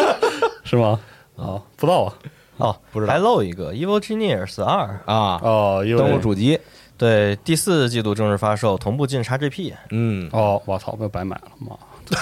[0.64, 0.98] 是吗？
[1.36, 2.12] 啊，不知道啊，
[2.58, 6.58] 哦，不知道还漏一个 Evil Genius 二，啊，哦，因为登录主机，
[6.96, 9.72] 对，第四季度正式发售，同步进 XGP。
[9.90, 11.76] 嗯，哦，我操，那白买了，妈。
[12.08, 12.16] 的！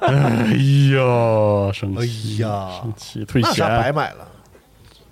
[0.00, 0.12] 哎
[0.96, 2.68] 呀，生气哎气，呀。
[2.80, 3.66] 生，气，退钱。
[3.68, 4.26] 白，买了，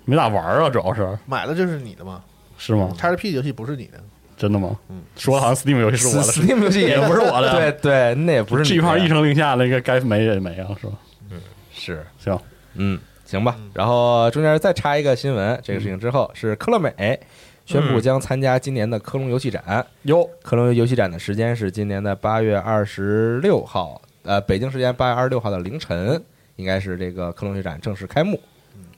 [0.05, 2.21] 没咋玩啊，主要是买了就是你的嘛。
[2.57, 3.99] 是吗？XGP 游戏不是你的，
[4.37, 4.77] 真的吗？
[4.89, 10.93] 嗯，说的好像 Steam 游戏是我的，Steam 游戏也不是我的对对，那也不是你的这一块一声令下，那个该没也没啊，是吧？
[11.31, 11.41] 嗯
[11.73, 12.39] 是，行，
[12.75, 13.55] 嗯，行吧。
[13.73, 17.19] 然后中间再插一个新闻，这个事情之后是科乐美
[17.65, 19.83] 宣布将参加今年的科隆游戏展。
[20.03, 26.21] 哟，科隆游戏展的时间是今年的八月二十六号，呃，北京时间八月二十六号的凌晨，
[26.57, 28.39] 应该是这个科隆游戏展正式开幕。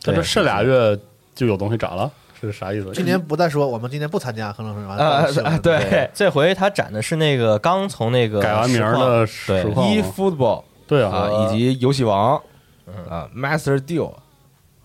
[0.03, 0.97] 对这这这俩月
[1.33, 2.91] 就有东西展了，是啥意思？
[2.93, 5.43] 今年不再说，我们今年不参加，可能是完啊了。
[5.43, 6.09] 啊对。
[6.13, 12.41] 这回他展的是那个刚从那个改完名的实对况，eFootball，对啊，啊，以及游戏王
[12.87, 14.13] 嗯啊，Master Deal，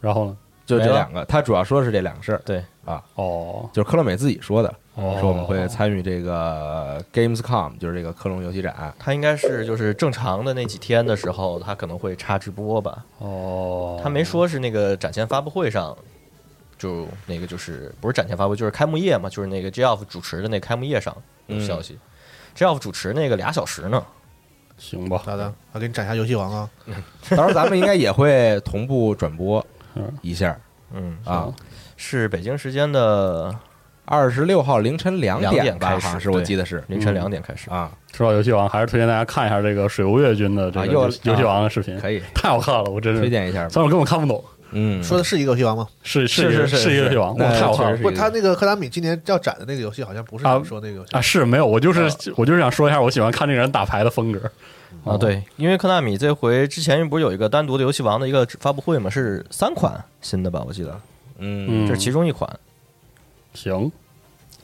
[0.01, 0.37] 然后呢？
[0.67, 2.63] 就这两个，他主要说的是这两个事儿，对。
[3.17, 13.05] 哦，就是科乐美自己说的，哦说我们会参与这个 Gamescom，就是这个科隆游戏展，他应该是就是正常的那几天的时候，他可能会插直播吧。
[13.19, 15.97] 哦，他没说是那个展前发布会上，
[16.77, 21.97] 就那个就是不是展前发布，就是开幕夜嘛，就是那个 J off 主持的那开幕夜上有消息。
[22.57, 24.05] J off 主持那个俩小时呢，
[24.79, 25.55] 行吧，咋的？
[25.73, 26.71] 我给你展一下游戏王啊！
[27.31, 30.59] 到时候咱们应该也会同步转播嗯一下
[30.93, 31.55] 嗯，啊。
[31.97, 33.53] 是北京时间的
[34.09, 36.83] 二十六号凌晨两两点吧，开始好像是我记得是。
[36.89, 37.69] 凌晨两点开始。
[37.69, 42.23] 啊，说到游戏王，还是推荐大家看一下这个水无月君的这个游戏游戏王的视频，可以。
[42.35, 43.21] 太好看了，我真是。
[43.21, 43.69] 推，荐一下吧。
[43.69, 45.87] 虽然我根本看不懂，嗯，说的是一个游戏王吗？
[46.03, 47.99] 是是是是是一个游戏王，哇，那太好看了。
[47.99, 51.13] 不，他那个科达米今年要展的那个游戏好像不是啊你说那个游戏。
[51.13, 51.21] 啊！
[51.21, 54.41] 是没有，我就是我就是想说一下，我喜欢看这个人打牌的风格。
[55.05, 60.65] 啊，，对，因为科纳米这回之前不是有一个单独的游戏王的一个发布会嘛，是三款新的吧？
[60.67, 60.99] 我记得。
[61.39, 62.49] 嗯，这是其中一款。
[63.55, 63.91] 行。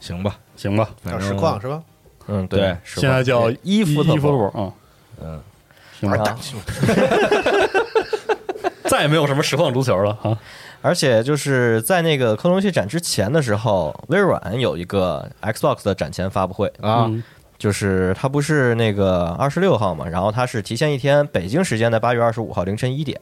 [0.00, 1.82] 行吧，行吧，叫反正实况是吧？
[2.26, 4.72] 嗯，对现在叫一一 football 一 football 啊，
[5.22, 5.40] 嗯，
[5.98, 6.38] 行吧，啊
[8.84, 10.38] 再也没有什么实况足球了啊，
[10.82, 17.22] 而且就是在那个克隆游戏展之前的时候，微软有一个 Xbox 的展前发布会，啊，嗯。
[17.56, 23.18] 就是它不是那个二十六号嘛，然后它是提前一天，北京时间的八月二十五号凌晨一点，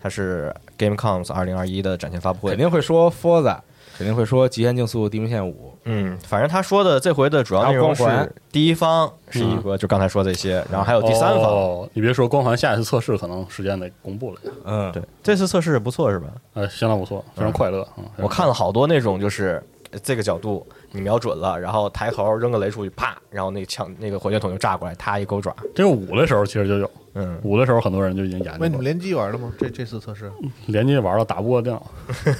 [0.00, 2.50] 它是 GameComs 二零二一的展前发布会。
[2.52, 3.58] 肯定会说 Forza，
[3.96, 11.42] 肯定会说《极限竞速：地平线五嗯，反正他说的这回的主要光环是第一方是一个，就刚才说这些，然后还有第三方。
[11.42, 14.50] 哦，你别说，光环下一次测试可能时间得公布了呀，》。
[14.64, 16.28] 嗯，对，这次测试不错是吧？
[16.54, 18.02] 呃，相当不错，非常快乐啊！
[18.16, 25.54] 我看了好多那种，就是呃这个角度你瞄准了，然后抬头扔个雷出去，啪，然后那个枪那个火箭筒就炸过来，他一钩爪。
[25.74, 29.52] 这个五的时候其实就有，嗯，五的时候很多人就已经研究过，那你们联机玩了吗？
[29.58, 30.30] 这这次测试。
[30.66, 31.86] 联机玩了打不过电脑，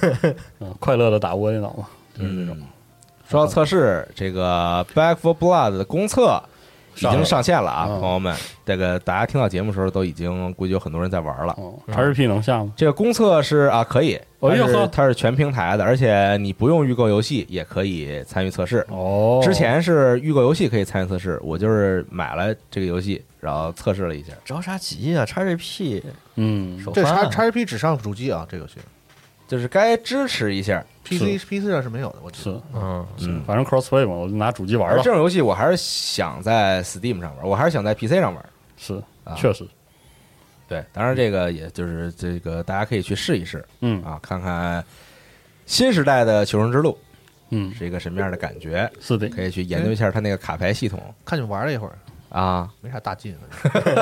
[0.59, 2.57] 嗯，快乐的打不过电脑嘛，就是这种。
[3.27, 6.39] 说到测试，这个《Back for Blood》的公测
[6.97, 7.99] 已经上线了啊，嗯。
[7.99, 8.35] 朋友们，
[8.65, 11.53] 这个大家听到节目的时候都已经估计有很多人在玩了。
[11.57, 12.71] 哦，XGP 能下吗？
[12.75, 14.87] 这个公测是啊，可以，它是哎呦呵。
[14.91, 18.85] 它是全平台的，而且你不用预购游戏也可以参与测试。
[18.89, 24.33] 哦，之前是预购游戏可以参与测试，我就是买了这个游戏，然后测试了一下。
[24.43, 26.01] 着啥急啊？XGP
[26.35, 28.75] 嗯，首这叉发叉 P 只上主机啊，这个游戏
[29.47, 30.83] 就是该支持一下。
[31.03, 32.51] PC PC 上是没有的，我记是。
[32.51, 32.63] 得。
[32.73, 35.03] 嗯，嗯，反正 crossplay 嘛，我就拿主机玩了。
[35.03, 35.11] 这。
[35.11, 38.43] 种游戏我还是想在 Steam 上玩，我还是想在 PC 上玩。
[38.75, 39.63] 是啊，确实，
[40.67, 43.63] 对，当然这个也就是这个大家可以去试一试。
[43.81, 44.03] 嗯。
[44.03, 44.83] 啊，看看
[45.67, 46.91] 新时代的《求生之路》
[47.51, 50.99] 嗯，是一个什么样的感觉，是的，可以去研究一下它那个卡牌系统。
[51.23, 51.95] 看你们玩了一会儿，
[52.35, 52.67] 啊。
[52.81, 53.35] 没啥大劲。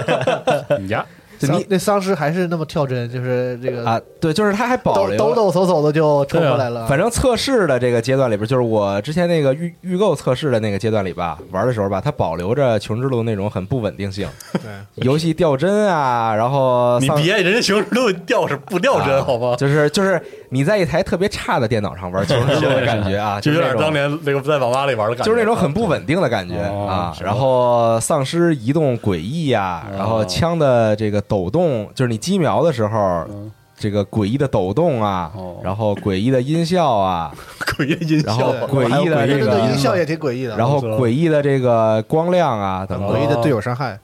[0.79, 1.05] 你家
[1.39, 6.85] 就你丧那丧尸还是那么跳帧，就是这个啊，对，就是他还保抖留抖抖擞擞的就冲过来了。
[6.87, 14.61] 反正测试的这个阶段里边，就是我之前那个预预购测试的那个阶段里吧，玩的时候吧，它保留着《求生之路》那种很不稳定性，对，
[15.03, 19.55] 游戏掉帧啊，然后你别人家求生之路掉是不掉帧啊好吗？
[19.57, 20.21] 就是就是
[20.53, 27.17] 你在一台特别差的电脑上玩《求生之路》的感觉啊，就有点当年那个在网吧里玩的感觉，就是那种很不稳定的感觉哦啊。
[27.19, 29.97] 然后丧尸移动诡异呀，哦。
[29.97, 37.33] 然后枪的这个抖动，就是你击瞄的时候嗯，这个诡异的抖动啊哦，然后诡异的音效啊，
[37.65, 40.55] 诡异的音然后效，诡异的这对对对，音，效也挺诡异的。
[40.55, 43.09] 然后诡异的这个光亮啊等等。
[43.09, 43.97] 诡异的队友伤害，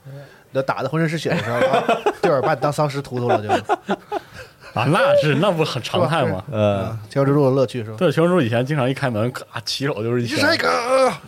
[0.50, 1.84] 那打的浑身是血的时候，啊
[2.20, 3.96] 队友把你当丧尸突突了就。
[4.74, 6.42] 啊，那是那不很常态吗？
[6.50, 7.96] 呃啊，求生之路的乐趣是吧？
[7.98, 10.56] 对，求生之路以前经常一开门，咔起手就是一枪，你是谁？
[10.56, 10.68] 哥？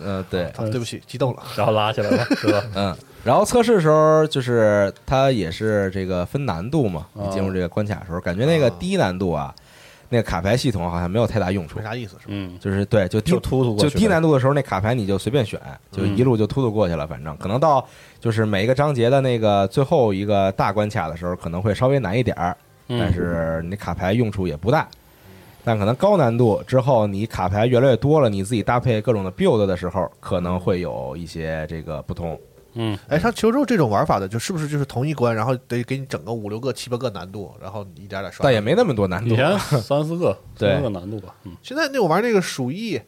[0.04, 1.42] 呃，对，啊对不起，激动了。
[1.56, 2.62] 然后拉起来了，是吧？
[2.74, 2.96] 嗯。
[3.24, 7.06] 然后测试的时候，就是它也是这个分难度嘛。
[7.12, 9.54] 哦你进入这个关卡的时候，感觉那个哦低难度啊，
[10.08, 11.84] 那个卡牌系统好像没有太大用处没。
[11.84, 12.28] 啥意思是吧？
[12.28, 15.60] 嗯，就是对，就低就突突过就去低难度的时候，那卡牌你就随便选，
[15.92, 17.06] 就一路就突突过去了。
[17.06, 17.86] 反正可能到
[18.18, 22.56] 就是每一个章节的那个最后一个大关卡的时候，可能会稍微难一点儿，嗯
[22.88, 24.88] 但是你卡牌用处也不大。
[25.64, 32.36] 但可能高难度之后，你卡牌越来越多了，你自己搭配各种的 build 的时候，可能会有一些这个不同。
[32.74, 38.42] 嗯，哎，像求肉这种玩法的，就是不是就是同一关，然后得给你整个五六个、七八个难度，然后你一点点刷。
[38.42, 39.34] 但也没那么多难度。
[39.34, 43.00] 以前三四个，对三四个难度吧，嗯，现在那我玩那个鼠疫，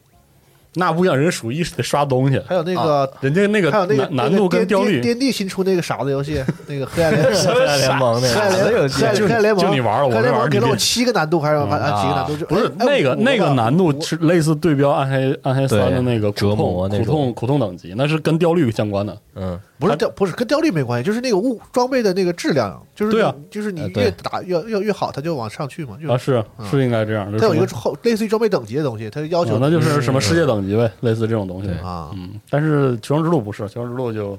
[0.74, 12.36] 那不一样，人家属于得刷东西，还有那个人家那个还有那个难难度跟掉率天地新出那个傻子游戏， 那个黑暗联 黑暗联盟那黑暗个联黑暗就黑暗联盟，就你玩了我黑暗联盟给了我七个难度，还是嗯还按几个难度？
[12.36, 19.16] 就不是那个那个难度是类似对标暗黑暗黑三的那个苦痛苦痛苦痛等级，那是跟掉率相关的。
[19.36, 25.98] 嗯，不是掉不是跟掉率没关系，就是那个物装备的那个质量，就是对啊就是你越打越越越好，它就往上去嘛。
[26.00, 27.30] 就啊，是嗯是应该这样。
[27.36, 31.68] 它有一个后类似于装备等级的东西，它要求哦那就是什么世界等级呗，类似这种东西。
[31.82, 34.38] 啊，嗯，但是求生之路不是，求生之路就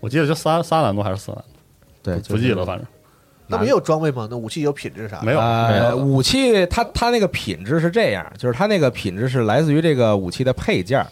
[0.00, 1.44] 我记得就三三难度还是四难度，
[2.02, 2.86] 对，不记得，反正
[3.46, 4.26] 那不也有装备吗？
[4.28, 5.24] 那武器有品质啥的？
[5.24, 5.38] 没有。
[5.38, 11.06] 呃，没有武器它它那个品质是这样，就是它那个品质是来自于这个武器的配件儿。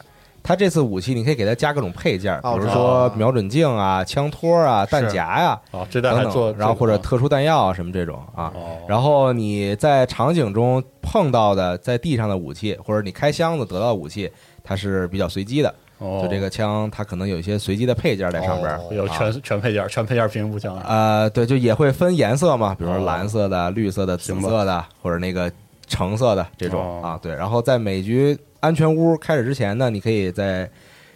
[0.46, 8.52] 它这次武器你可以给它加各种配件儿，比哦如说瞄准镜啊、枪托啊、弹夹呀、啊，这代还等做，等，然后或者特殊弹药啊什么这种啊。
[8.54, 14.30] 哦，然后你在场景中碰到的在地上的武器，或者你开箱子得到的武器，
[14.62, 15.74] 它是比较随机的。
[15.98, 18.78] 哦就这个枪，它可能有一些随机的配件在上边儿。
[18.90, 20.84] 有全全配件，全配件平行步枪啊。
[20.86, 25.50] 呃，对，就也会分颜色嘛，比如说哦蓝色的、绿色的、紫色的，或者那个
[25.86, 27.18] 橙色的这种哦啊。
[27.22, 30.68] 对，然后在每局安全屋开始之前呢，你可以在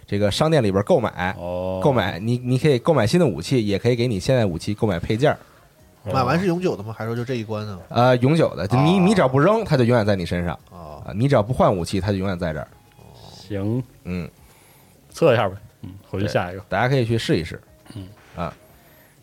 [0.06, 5.36] 这个商店里边购买，哦，购买你你可以购买新的武器，也可以给你现在武器购买配件
[6.04, 6.94] 买完是永久的吗？
[6.96, 7.78] 还是说就这一关呢？
[7.90, 11.12] 呃，永久的，就你哦你只要不扔，它就永远在你身上啊，啊。
[11.14, 12.66] 你只要不换武器，它就永远在这儿。
[13.22, 14.28] 行，嗯，
[15.10, 15.54] 测一下呗。
[15.82, 16.64] 嗯，回去下一个。
[16.68, 17.60] 大家可以去试一试。
[17.94, 18.54] 嗯啊，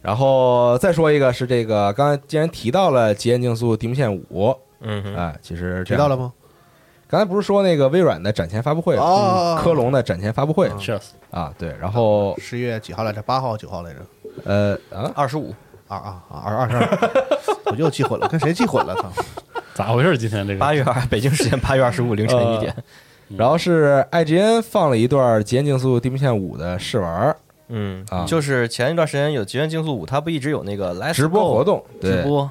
[0.02, 6.32] 然后再说一个是这个，刚才既然提到了极限竞速地平线五，嗯哼，啊，其实这样知道了吗？
[7.10, 8.96] 刚才不是说那个微软的展前发布会
[9.64, 13.22] 科隆的展前发布会嗯确实，啊，对，然后十一月几号来着？
[13.22, 14.00] 八号、九号来着？
[14.46, 15.54] 呃啊，二十五，
[15.88, 16.42] 啊啊啊！
[16.46, 17.00] 二二十二，
[17.72, 18.94] 我又记混了，跟谁记混了？
[18.96, 19.10] 操！
[19.74, 20.18] 咋回事？
[20.18, 22.76] 今天这个八月二，北京时间八月二十五凌晨一点。
[23.36, 27.36] 然后是 IGN 放了一段《极限竞速地平线五》的试玩儿
[27.68, 32.50] 嗯啊就是前一段时间有《极限竞速五》，它不一直有那个 Let's 直播 Go 活动，对，直播，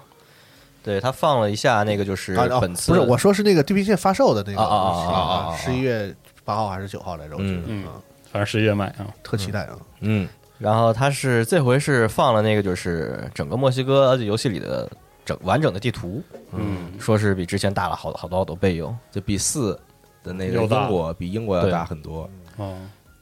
[0.87, 6.14] 对他放了一下那个就是本次不是，我说是那个地平线发售的那个啊啊啊啊啊啊啊十一月
[6.45, 7.34] 八号还是九号来着？
[7.37, 9.07] 我记得嗯啊反正十一月买啊。
[9.24, 9.76] 特期待啊！
[10.01, 10.28] 嗯，
[10.59, 14.89] 然后他是这回是放了那个就是整个墨西哥游戏里的
[15.24, 16.22] 整完整的地图，
[16.53, 18.95] 嗯，说是比之前大了好好多好多倍哟。
[19.11, 19.76] 就比四
[20.22, 22.76] 的那个英国比英国要大很多，哦，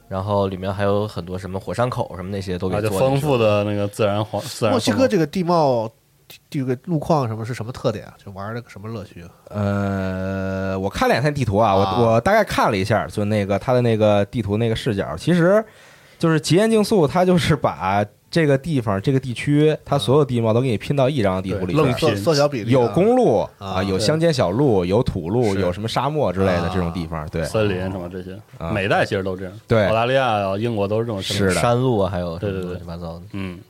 [0.08, 5.94] 然后里面还有很多什么火山口什么那些都给啊，就丰富的那个自然环自然墨西哥这个地貌、地
[6.50, 8.14] 这个路况什么是什么特点啊？
[8.22, 9.28] 就玩那个什么乐趣啊？
[9.50, 15.64] 呃，我看了两天地图啊，啊我我大概看了一下，就那个它的那个地图那个视角，其实
[16.18, 29.52] 就是极限竞速，它就是把这个地方这个地区它所有地貌都给你拼到一张地图里愣拼缩缩小比例啊，有公路啊啊，有乡间小路，有土路，有什么沙漠之类的啊这种地方，对森林什么这些，啊每代其实都这样。
[29.68, 33.22] 对澳大利亚啊、英国都是这种是的山路啊，还有对对对乱七八糟的。
[33.34, 33.60] 嗯，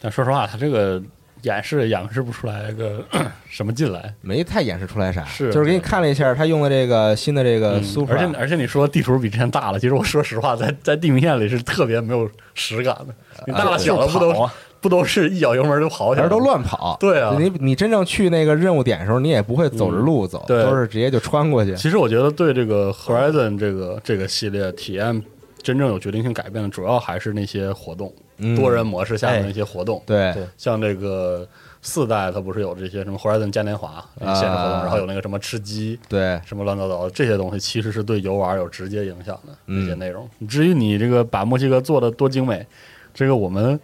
[0.00, 1.02] 但说实话，它这个
[1.42, 3.04] 演示演示不出来个
[3.48, 4.14] 什么劲来。
[4.20, 5.52] 没太演示出来啥，是。
[5.52, 13.14] 就是给你看了一下他用的这个新的这个嗯 Super，而且而且你说地图比之前大了，其实我说实话，在在地平线里是特别没有实感的。
[13.46, 14.52] 你大了小了不都啊。
[14.80, 17.34] 不都是一脚油门就跑起来，而都乱跑，对啊。
[17.36, 20.62] 你你真正去那个任务点的时候，你也不会走着路走，对。
[20.62, 25.20] 都是直接就穿过去，其实我觉得对这个 Horizon 这个这个系列体验
[25.64, 28.22] 真正有决定性改变的，主要还是那些活动，嗯
[28.56, 30.02] 多人模式下的那些活动。
[30.06, 31.46] 对对像这个
[31.82, 35.98] 四代，它不是有这些什么 Horizon 嘉年华那些限制活动，啊然后有那个什么吃鸡。
[36.08, 40.28] 对什么乱糟糟的这些东西，其实是对游玩有直接影响的嗯那些内容。
[40.48, 42.66] 至于你这个把墨西哥做的多精美，
[43.14, 43.78] 这个我们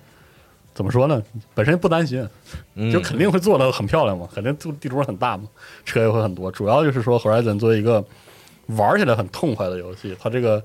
[0.75, 1.23] 怎么说呢？
[1.55, 2.29] 本身不担心，
[2.75, 5.45] 嗯就肯定会做的很漂亮嘛，肯定地地图很大嘛，
[5.85, 6.51] 车也会很多。
[6.51, 8.05] 主要就是说，Horizon 作为一个
[8.67, 10.63] 玩起来很痛快的游戏，它这个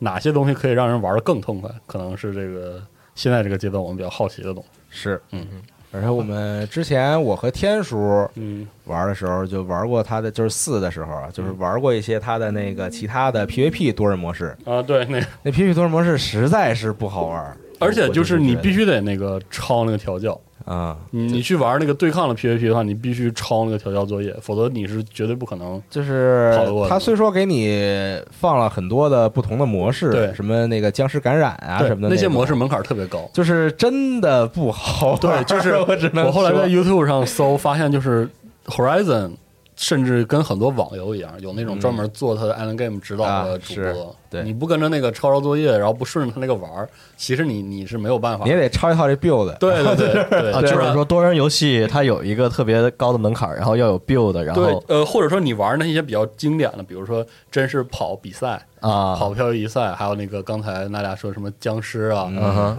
[0.00, 2.82] 哪些东西可以让人玩的更痛快，可能是这个
[3.20, 4.68] 现在这个阶段我们比较好奇的东西。
[4.88, 5.46] 是，嗯。
[5.92, 8.66] 而且我们之前我和天叔嗯。
[8.86, 20.40] 玩的时候，就玩过他的就是四的时候啊，就是玩过一些他的那个其他的 PVP 多人模式，啊，对，那那 PVP 多人模式实在是不好玩，而且就是你必须须得那个抄那个调教。
[20.64, 25.82] 啊，你你去玩那个对抗的 PVP 的话，你必须抄那个调教作业，否则你是绝对不可能。
[25.90, 26.52] 就是
[26.88, 33.28] 他虽说给你放了很多的不同的模式，对什么那个僵尸感染啊什么的种那些模式门槛特别高。
[33.32, 35.18] 就是真的不好玩。
[35.18, 38.28] 对，就是 我只能我后来在 YouTube 上搜，发现就是
[38.66, 39.32] Horizon
[39.80, 44.14] 甚至跟很多网游一样，有那种专门做他的 Island Game 指导的啊主是播。
[44.28, 48.50] 对你不跟着那个抄抄作业，然后不顺着他那个玩儿，其实你你是没有办法你。
[48.50, 49.56] 也得抄一套这 build。
[49.56, 62.30] 对对对 对，啊，就是说多人游戏它有一个特别高的门槛，然后要有 build，然后，对呃，或者说你玩那些比较经典的，比如说真是跑比赛、啊，跑漂移赛，还有那个刚才那俩说什么僵尸啊、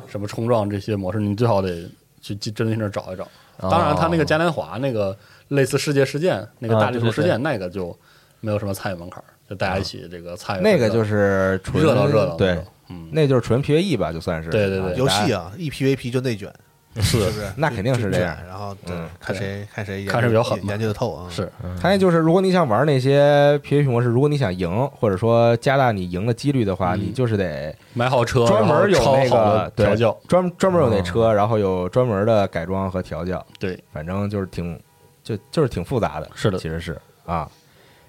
[0.08, 1.90] 什么冲撞这些模式，你最好得
[2.22, 3.24] 去去真的去那找一找。
[3.60, 5.16] 哦当然，他那个嘉年华那个
[5.52, 7.98] 类似世界事件那个啊大地图对对事件，那个就
[8.40, 10.62] 没有什么参与门槛儿，就大家一起这个参与。
[10.62, 12.58] 那个就是纯热闹热闹，对，，
[12.90, 14.50] 嗯，那就是纯 PVE 吧，就算是。
[14.50, 14.96] 对对对。
[14.96, 16.52] 游戏啊，啊，一 PVP 就内卷，
[17.02, 17.18] 是。
[17.18, 17.52] 不是？
[17.58, 21.30] 那肯定是这样然后对嗯，看谁看谁看谁比较狠研究的透啊。
[21.30, 21.52] 是。
[21.82, 27.02] 他那就是，如果你想玩那些 PVP 模式，如果你想赢，或者说加大你赢的几率的话，嗯。
[27.02, 34.80] 你就是得买好车，专门有那个调教，专专门有那车，然后有专门的改装和调教，对，反正就是挺
[35.24, 37.50] 就就是挺复杂的，是的其实是啊，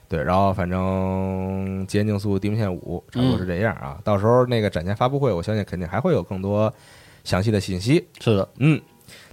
[0.08, 6.72] 对，然后反正极限竞速地平线五差不多是这样啊，到时候那个展前发布会，我相信肯定还会有更多
[7.24, 8.06] 详细的信息。
[8.20, 8.80] 是的，嗯，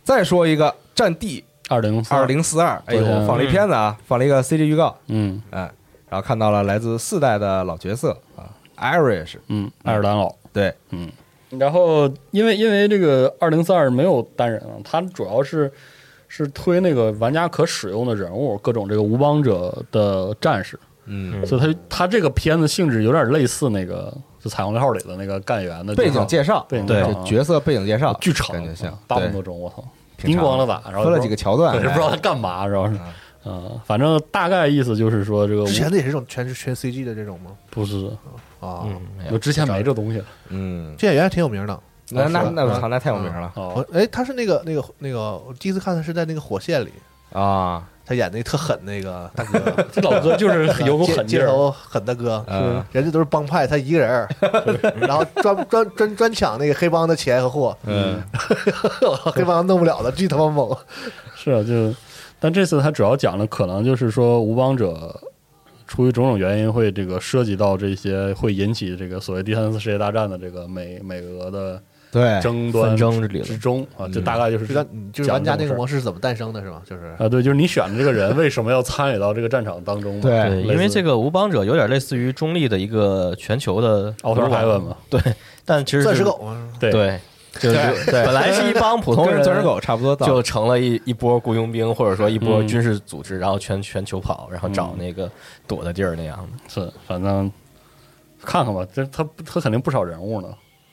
[0.03, 5.41] 再说一个《战地二零二，零四二》，哎呦放了一片子啊，放了一个 CG 预告，嗯。
[5.51, 5.71] 哎，
[6.09, 11.09] 然后看到了来自四代的老角色啊，Irish，嗯，爱尔兰佬，对，嗯，
[11.49, 15.71] 然后因为因为这个二零四二没有单人啊，它主要是
[16.31, 29.83] 是推那个玩家可使用的人物，各种这个无帮者的战士，嗯，所以他他这个片子性质有点类似那个就彩虹六号里的那个干员的背景介绍，对背景介绍就角色背景介绍，巨长，感觉像啊八分对多钟，我操，
[30.17, 32.99] 挺长叮咣的打，然后分了几个桥段，也，不知道哎他干嘛，主要是，
[33.45, 37.51] 嗯，反正大概意思就是说这个之前的也是这种全是全 CG 的这种吗？
[37.71, 38.05] 不是，
[38.59, 41.79] 啊，嗯，有我之前没这东西了，嗯，这演员还挺有名的。
[42.11, 43.51] 那那那我操，那太有名了。
[43.93, 46.91] 哎，他是那个那个那个，我第一次看他是在那个火线里，
[47.31, 49.59] 啊，他演那个特狠那个大哥，
[49.93, 54.29] 这老哥就是有股狠劲儿，街头狠大哥，嗯人家都是帮派，他一个人儿，
[54.99, 58.21] 然后专专专专抢那个黑帮的钱和货，嗯，
[59.33, 60.75] 黑帮弄不了的，巨他妈猛。
[61.35, 61.93] 是啊，就，
[62.39, 65.19] 但这次他主要讲的可能就是说无帮者。
[65.87, 71.81] 出于种种原因，会这个涉及到这些会引起这个所谓第三次世界大战的这个美美俄的
[72.11, 74.11] 对，争端纷争之之中啊，嗯。
[74.11, 76.81] 这大概就是就让你就是玩家那个模式是怎么诞生的，是吧？
[76.85, 77.13] 就是。
[77.17, 80.21] 啊，对，就是你选的这个人为什么要参与到这个战场当中嘛？
[80.21, 80.49] 对。
[80.49, 85.21] 对，因为这个无邦者有点类似于中立的一个全球的奥特海文嘛， 对，
[85.65, 86.91] 但其实钻石狗嘛，对。
[86.91, 87.19] 对，
[87.59, 88.25] 就 是对。
[88.25, 92.67] 本来是一帮普通人，跟钻石狗差不多大，就成了一 一波雇佣兵，或者说一波嗯。
[92.67, 94.97] 军事组织，然后全全球跑，然后找嗯。
[94.99, 95.29] 那个
[95.67, 96.47] 躲的地儿那样的。
[96.67, 97.51] 是，反正
[98.43, 100.47] 看看吧，这他他肯定不少人物呢。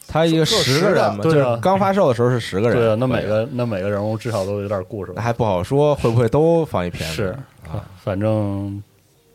[0.08, 7.36] 他一个十个人嘛，就是刚发售的时候是十个人，对啊，那每个那每个人物至少都有点故事还不好说会不会都放一片，是，
[7.66, 8.82] 啊反正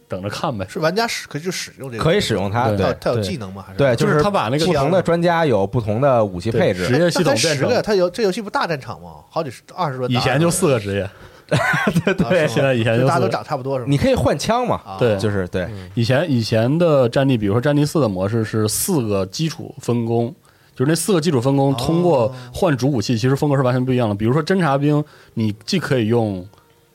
[0.08, 0.66] 等着看呗。
[0.70, 3.64] 是玩家使可以就使用这个，可以使用它，对它有技能吗？
[3.68, 9.16] 还是对，就是是他把那个不同的专家有不同的武器配置，职业系统变成十个，他有这游戏不大战场吗？
[9.30, 11.10] 好几十二十多，以前就四个职业，
[12.06, 13.28] 对对现在以前就大家都。
[13.28, 13.90] 长差不多是吧？
[13.90, 20.34] 你可以换枪嘛，啊对就是对，以前以前的战地，比如说战地四的模式是四个基础分工，
[20.76, 24.16] 就是那四个基础分工通过换主武器，其实风格是完全不一样的。
[24.16, 25.04] 比如说侦察兵，
[25.34, 26.48] 你既可以用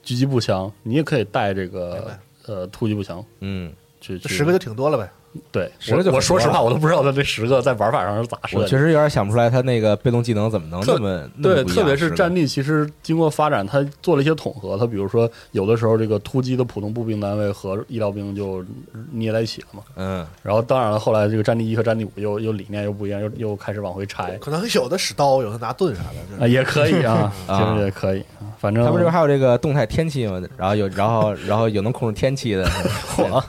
[0.04, 2.16] 狙击步枪，你也可以带这个
[2.46, 3.72] 呃突击步枪嗯。
[3.98, 5.10] 这十个就挺多了呗。
[5.52, 8.66] 对，我我说实话，我都不知道他这十个在玩法上是咋设我。
[8.66, 14.76] 确实有点想不出来他那个被动技能怎么能特那么那么对，特别是战地，其实经过发展，他做了一些统合。
[14.76, 18.64] 他比如说，有的时候这个突击的普通步兵单位和医疗兵就
[19.10, 19.82] 捏在一起了嘛。
[19.96, 32.64] 嗯，然后当然了，后来这个战地一和战地五又又理念又不一样，又又开始往回拆可能有的使刀，有的拿盾啥的，就是啊，也可以啊，啊其实也可以，啊反正他们这边还有这个动态天气嘛，然后有然后然后有能控制天气的，
[33.16, 33.42] 嚯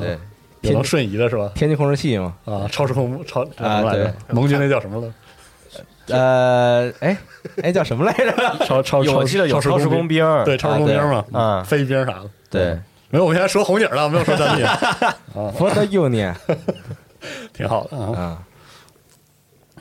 [0.00, 0.18] 对，
[0.62, 1.50] 也能瞬移的是吧？
[1.54, 4.34] 天气控制器嘛，啊，超时空超啊么来着对？
[4.34, 5.14] 盟军那叫什么了？
[6.08, 7.16] 呃，哎
[7.62, 8.32] 哎叫什么来着？
[8.64, 12.30] 超超我记得有超时空兵，对，超时空兵嘛，啊飞兵啥的。
[12.50, 12.78] 对
[13.10, 14.64] 没有，我现在说红警了，没有说战地
[15.34, 16.34] ，，For the Union
[17.52, 18.18] 挺好的啊。
[18.18, 18.42] 啊，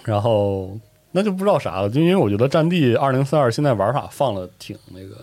[0.03, 0.77] 然后
[1.11, 5.15] 那就不知道啥了，就因为我觉得《战地二零四二》现在玩法放了挺那个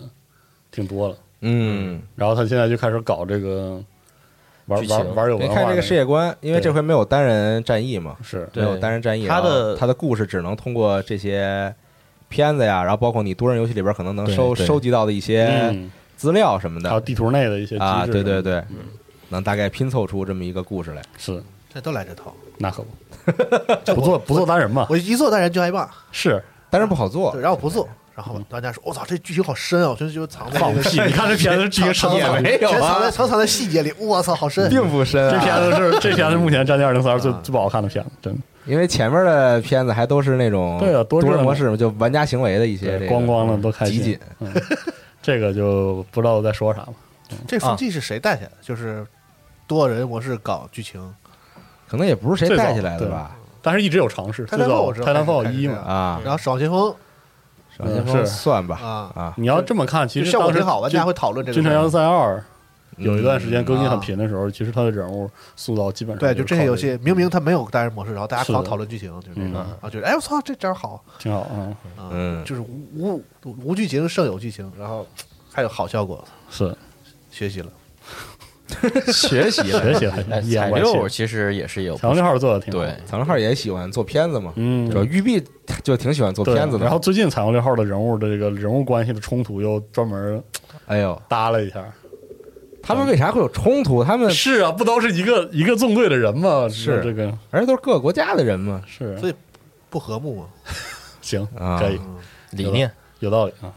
[0.71, 2.01] 挺多了，嗯。
[2.15, 3.79] 然后他现在就开始搞这个
[4.67, 11.73] 玩玩玩有文化那没看这个世界观，因为这回没有单人战役嘛，是没有单人战役，他的他的故事只能通过这些
[12.29, 18.63] 片子呀，然后包括你多人游戏里边可能能收收集到的一些嗯，资料什么的还有地图内的一些啊，对对对，
[19.29, 21.01] 能大概拼凑出这么一个故事来。
[21.17, 21.41] 是
[21.73, 22.33] 这都来这套。
[22.57, 22.83] 那可
[23.25, 31.01] 不， 不做不做单人嘛，我一做单人就挨骂，是单人不好做，，然后我不做， 然后大家说：“我操，这剧情好深啊！”我觉得就藏在放屁！
[31.01, 32.39] 你看这片子剧情深藏吗？
[32.41, 33.93] 没有啊全藏在藏藏在细节里。
[33.99, 34.69] 我操，好深！
[34.69, 38.39] 并不深这啊，片子是这片子目前《战地二零三》最啊最不好看的片子，真的。
[38.65, 44.19] 因为前面的片子还都是那种对啊多人模式嘛，就玩家行为的一些这个咣咣的都开心集锦。
[44.39, 44.51] 嗯，
[45.21, 46.93] 这个就不知道在说啥了。
[47.45, 48.55] 这风气是谁带起来的？
[48.61, 49.05] 就是
[49.67, 51.01] 多人模式搞剧情，
[51.87, 53.35] 可能也不是谁带起来的吧？
[53.61, 54.45] 但是一直有尝试。
[54.45, 56.95] 泰坦我知道泰坦 Fall 开始一》嘛，啊，然后《守望先锋
[58.07, 59.11] 是算吧啊。
[59.15, 61.89] 啊，你要这么看，》其实效果挺好，玩家军会讨论这个军团要事儿。
[61.89, 62.43] 塞二
[62.97, 68.57] 有一段时间嗯更新很啊频的时候，其实他的人物塑造基本上对，就这些游戏，明明它没有单人模式，然后大家是的。
[68.57, 69.51] 狂讨论剧情，就是这嗯。
[69.51, 72.45] 种，然后觉得哎我操，这招好，挺好啊，啊嗯。
[72.45, 75.05] 就是无无无剧情胜有剧情，然后
[75.51, 76.73] 还有好效果，是。
[77.29, 77.67] 学习了。
[79.13, 79.81] 学习了。
[79.81, 80.71] 学习了哎，彩。
[80.71, 85.43] 六其实也是有彩虹六号做的挺好，对，曹正浩也喜欢做片子嘛，嗯主，要玉碧
[85.83, 86.83] 就挺喜欢做片子的。
[86.83, 90.43] 然后最近彩虹六号的人物的这个人物关系的冲突又专门
[90.87, 91.83] 哎呦，搭了一下。
[92.81, 94.03] 他们为啥会有冲突？
[94.03, 96.67] 他们是啊，不都是一个一个纵队的人吗？
[96.69, 98.81] 是这个而且都是各个国家的人嘛。
[98.85, 99.33] 是所以
[99.89, 100.45] 不和睦嘛，
[101.21, 101.99] 行，啊可以
[102.51, 103.73] 理念，有道理啊。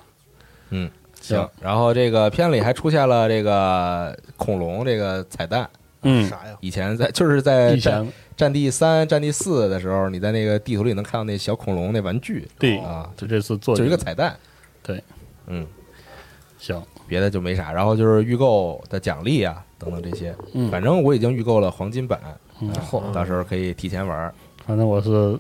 [0.71, 0.91] 嗯，
[1.29, 1.51] 行行。
[1.61, 5.69] 然后这个片里还出现了这个恐龙这个彩蛋。
[6.03, 6.57] 嗯，啥呀？
[6.61, 14.37] 以前在就是在以战前战地三、战地四的时候，你在那个地图里能看到那小恐龙那玩具对啊，就这次做就一个彩蛋。
[14.81, 15.03] 对，
[15.49, 15.67] 嗯，
[16.57, 17.73] 行，别的就没啥。
[17.73, 20.33] 然后就是预购的奖励啊，等等这些。
[20.53, 22.21] 嗯反正我已经预购了黄金版，
[22.61, 24.33] 嗯啊到时候可以提前玩儿。
[24.65, 25.37] 反正我是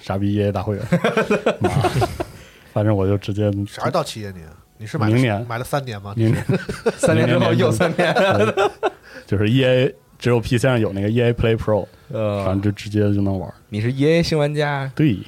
[0.00, 0.84] 傻逼爷爷大会员，
[1.60, 1.70] 妈
[2.72, 4.42] 反正我就直接啥时候到期呀你？
[4.78, 5.46] 你是买了明年。
[5.48, 6.12] 买了三年吗？
[6.16, 6.44] 明年。
[6.98, 8.14] 三年之后又三年，
[9.26, 12.44] 就是 EA 只有 PC 上有那个 EA Play Pro，呃。
[12.44, 13.52] 反呃正，就直接就能玩。
[13.68, 15.18] 你是 EA 新玩家，对，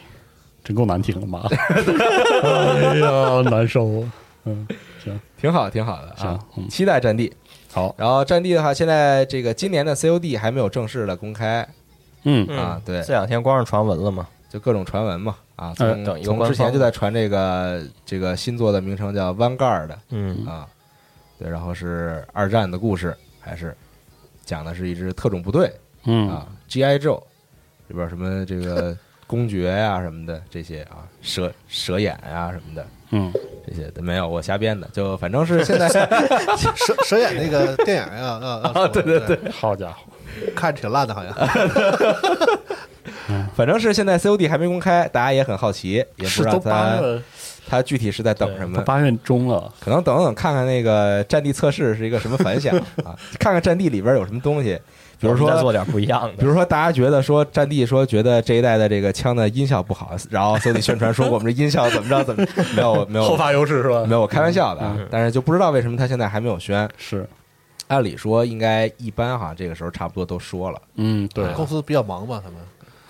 [0.65, 1.41] 真够难听的，妈！
[2.43, 4.01] 哎呀，难受。
[4.01, 4.13] 啊。
[4.45, 4.67] 嗯，
[5.03, 5.21] 行。
[5.41, 6.39] 挺好，挺好的行啊。
[6.57, 7.33] 嗯，期待战地。
[7.73, 11.67] 好，然后战地的话，现在这个今年的 COD 还没有正式的公开。
[12.25, 12.59] 嗯嗯。
[12.59, 20.67] 啊，对，这两天光是传闻了嘛，就各种传闻嘛啊，哎从从之前就在传这个这个新作的名称叫 Vanguard 嗯啊，
[21.39, 23.75] 对，然后是二战的故事，还是
[24.45, 25.73] 讲的是一支特种部队
[26.05, 26.99] 嗯啊，G.I.
[26.99, 27.21] Joe
[27.89, 28.97] 里边什么这个
[29.27, 33.33] 公爵呀、什么的这些啊，蛇蛇眼呀、什么的嗯，
[33.67, 35.89] 这些都没有，我瞎编的，就反正是现在
[36.77, 40.03] 蛇蛇眼那个电影呀，啊 啊，对对对，好家伙，
[40.55, 41.33] 看着挺烂的，好像。
[43.55, 47.23] 反正是现在 COD 还没公开，大家也很好奇，也不知道是都八它月，
[47.69, 48.79] 它具体是在等什么。
[48.79, 54.79] 都八月中了，可能等等看看那个战地测试是一个什么反响啊， 看看战地里边有什么东西，
[55.19, 55.47] 比如说。
[55.61, 64.05] 做点不一样的，比如说，大家觉得说战地说觉得这一代的这个枪的音效不好，然后 COD 宣传说我们这音效怎么着怎么着 没有没有后发优势是吧？
[64.07, 66.89] 没有，我开玩笑的啊嗯，但是就不知道为什么他现在还没有宣。
[66.99, 67.27] 是，
[67.89, 70.81] 按理说应该一般哈，这个时候差不多都说了。
[70.97, 72.59] 嗯，对，公司比较忙吧，他们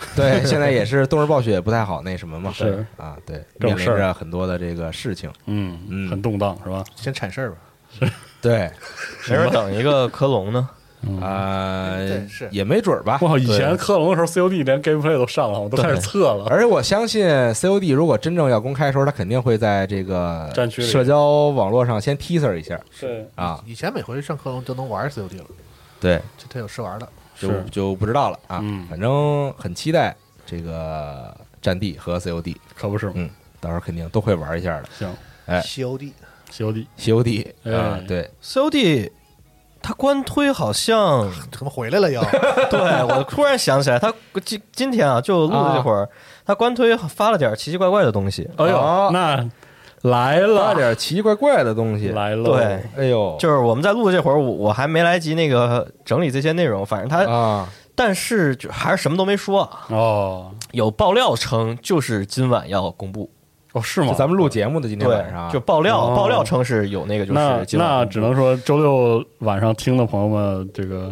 [0.14, 6.84] 对，现在也是动视暴雪也不太好那什么嘛，是啊，对，面临着很多的这个事情，嗯嗯很动荡是吧？
[6.94, 7.57] 先铲事儿吧。
[8.42, 8.70] 对，
[9.28, 10.68] 没准等一个科隆呢，
[11.02, 11.96] 嗯啊
[12.28, 13.18] 是，也没准儿吧。
[13.22, 16.44] 哇，以前克隆的时候，COD 连 Gameplay 都上了，我都开始测了。
[16.48, 25.44] 而且我相信 COD 如果真正要公开的时候，他肯定会在这个战区社交网络上先 teaser 一下是，啊，以前每回上克隆就能玩 COD 了，
[26.00, 27.09] 对，这他有试玩的。
[27.37, 28.87] 是就就不知道了啊嗯。
[28.89, 30.14] 反正很期待
[30.45, 33.12] 这个战地和 COD，可不是吗？
[33.16, 33.30] 嗯，
[33.61, 34.84] 到时候肯定都会玩一下的。
[34.99, 35.09] 行
[35.47, 39.11] 哎 COD，COD COD 啊哎，对，COD，
[39.82, 42.20] 他官推好像， 怎么回来了又，
[42.70, 44.12] 对我突然想起来，他
[44.45, 46.09] 今今天啊，就录的这会儿，
[46.45, 49.49] 他官推发了点奇奇怪怪的东西，哎哦呦，那
[50.11, 50.68] 来了。
[50.68, 52.09] 发，点奇奇怪怪的东西。
[52.09, 52.64] 来了，对，
[52.96, 60.50] 哎呦，就是我们在录这会儿，我我还没来及那个整理这些内容，反正他，啊，但是就还是什么都没说啊，哦。
[60.72, 63.30] 有爆料称就是今晚要公布，
[63.72, 64.12] 哦是吗？
[64.12, 66.14] 咱们录节目的今天晚上，，就爆料，哦。
[66.14, 71.11] 爆料称是有那个就是那那只能说周六晚上听的朋友们，这个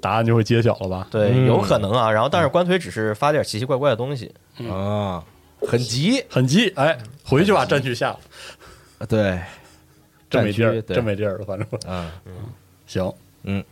[0.00, 1.06] 答案就会揭晓了吧？
[1.10, 1.46] 对，嗯。
[1.46, 4.32] 有可能啊，然后但是官推只是发点奇奇怪怪的东西，
[4.68, 5.22] 啊，
[5.66, 8.10] 很急，很急，哎，回去把战区下。
[8.10, 9.40] 了，对，
[10.30, 11.66] 真没地儿，真没地儿了，反正。
[11.86, 12.10] 嗯，
[12.86, 13.12] 行，
[13.44, 13.64] 嗯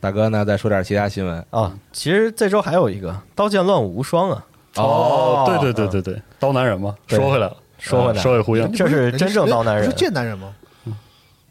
[0.00, 1.44] 大哥呢，再说点其他新闻。
[1.50, 4.44] 啊，其实这周还有一个《刀剑乱舞无双》啊，
[4.76, 9.84] 哦对对对对对，刀男人嘛，说回来了，说回来首尾呼应，这是真正刀男人。
[9.84, 10.54] 不是剑男人吗？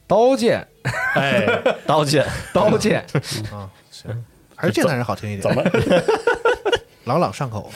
[0.08, 0.68] 刀剑，
[1.16, 1.48] 哎，
[1.88, 3.00] 刀剑，刀剑，
[3.54, 4.26] 啊，行，
[4.58, 5.64] 还是剑男人好听一点，怎么？
[7.06, 7.72] 朗朗上口。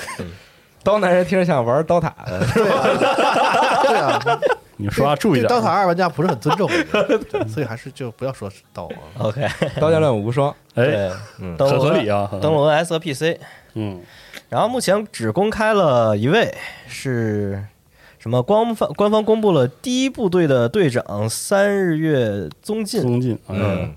[0.86, 4.39] 刀男人听着像玩刀塔的，对啊，
[4.77, 5.59] 你说话注意对点。
[5.59, 8.95] DOTA 二玩家不是很尊重我觉得， 所以还是就不要说是刀啊。
[9.19, 9.47] OK，
[9.81, 12.41] 刀剑乱舞无双，哎，对，嗯登陆很合理啊，很合理。
[12.43, 13.39] 登陆 NS 和 PC，
[13.73, 14.01] 嗯，
[14.49, 16.53] 然后目前只公开了一位，
[16.88, 17.65] 是
[18.19, 18.43] 什么？
[18.43, 23.93] 官方官方公布了第一部队的队长三日月宗进，宗进，嗯，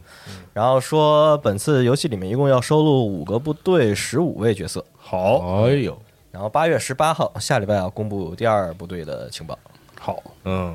[0.55, 4.84] 然后说本次游戏里面一共要收录五个部队，十五位角色。
[4.97, 5.97] 好，哎呦，
[6.39, 9.59] 然后八月十八号，下礼拜要公布第二部队的情报。
[9.99, 10.72] 好，嗯，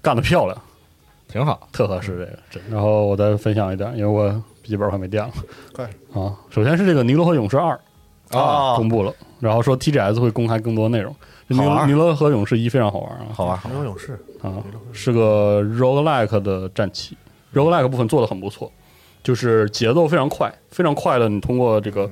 [0.00, 0.56] 干得漂亮，
[1.26, 2.62] 挺好，特合适这个真。
[2.70, 4.30] 然后我再分享一点，因为我
[4.62, 5.32] 笔记本快没电了
[5.72, 6.32] 快啊。
[6.48, 7.74] 首先是这个《尼罗河勇士二》
[8.38, 11.12] 哦公布了，然后说 TGS 会公开更多内容。
[11.48, 13.76] 这尼好玩尼罗河勇士一非常好玩啊，好玩，好玩。
[13.76, 14.12] 没有勇士，
[14.42, 14.62] 啊，
[14.92, 17.16] 是个 roguelike 的战棋
[17.52, 18.70] ，roguelike 部分做的很不错，
[19.24, 22.08] 就是节奏非常快，非常快的，你通过这个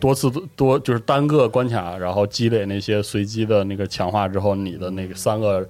[0.00, 5.68] 多次多就是单个关卡，然后积累那些随机的那个强化之后，你的那个三个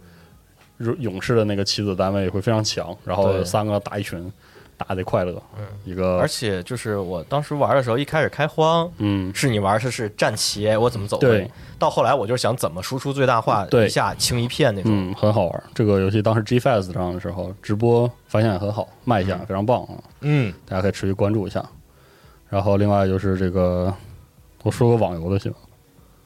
[0.98, 4.32] 勇士的那个棋子单位会非常强，然后三个打一群，
[4.78, 5.42] 打得快乐，
[5.84, 11.50] 一个而且就是我当时玩的时候，一开始开荒，嗯，是你玩的是战棋，我怎么走对位？
[11.78, 14.90] 到后来我就想怎么输出最大化，对一下清一片那种。
[14.94, 15.62] 嗯，很好玩。
[15.74, 19.94] 这个游戏当时 G Fest 上的时候直播反响也很好，卖相也非常棒啊。
[20.20, 21.62] 嗯，大家可以持续关注一下。
[22.48, 23.94] 然后另外就是这个，
[24.62, 25.58] 我说个网游的行吗？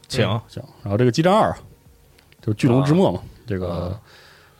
[0.09, 0.62] 请行。
[0.82, 1.59] 然后这个《激战二》啊，
[2.43, 4.01] 就巨龙之末嘛，这个啊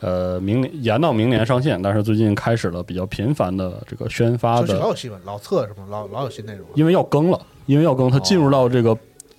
[0.01, 6.67] 呃明年延到明年上线，但是最近开始了比较频繁的这个宣发就是老的，有新闻，老测什么老老有新内容。
[6.75, 8.97] 因为要更了，因为要更，它进入到这个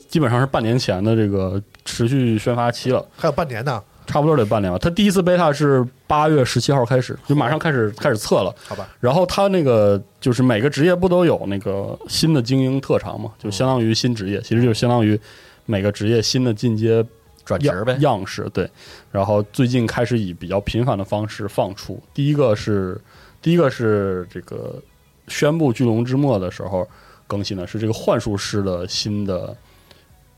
[0.07, 3.05] 基本上是半年前的这个持续宣发期了。
[3.15, 4.77] 还有半年呢，差不多得半年吧。
[4.77, 8.53] 他第一次 beta 是八月十七号开始，就马上开始开始测了。
[8.67, 8.87] 好吧？
[8.99, 15.19] 然后他那个就是每个职业不都有那个新的精英特长嘛，就相当于新职业，其实就是相当于
[15.65, 17.05] 每个职业新的进阶
[17.43, 17.97] 转职呗。
[17.99, 18.49] 样式。
[18.53, 18.69] 对，
[19.11, 22.01] 然后最近开始以比较频繁的方式放出。
[22.13, 22.99] 第一个是
[23.41, 24.81] 第一个是这个
[25.27, 26.87] 宣布巨龙之末的时候
[27.27, 29.55] 更新的是这个幻术师的新的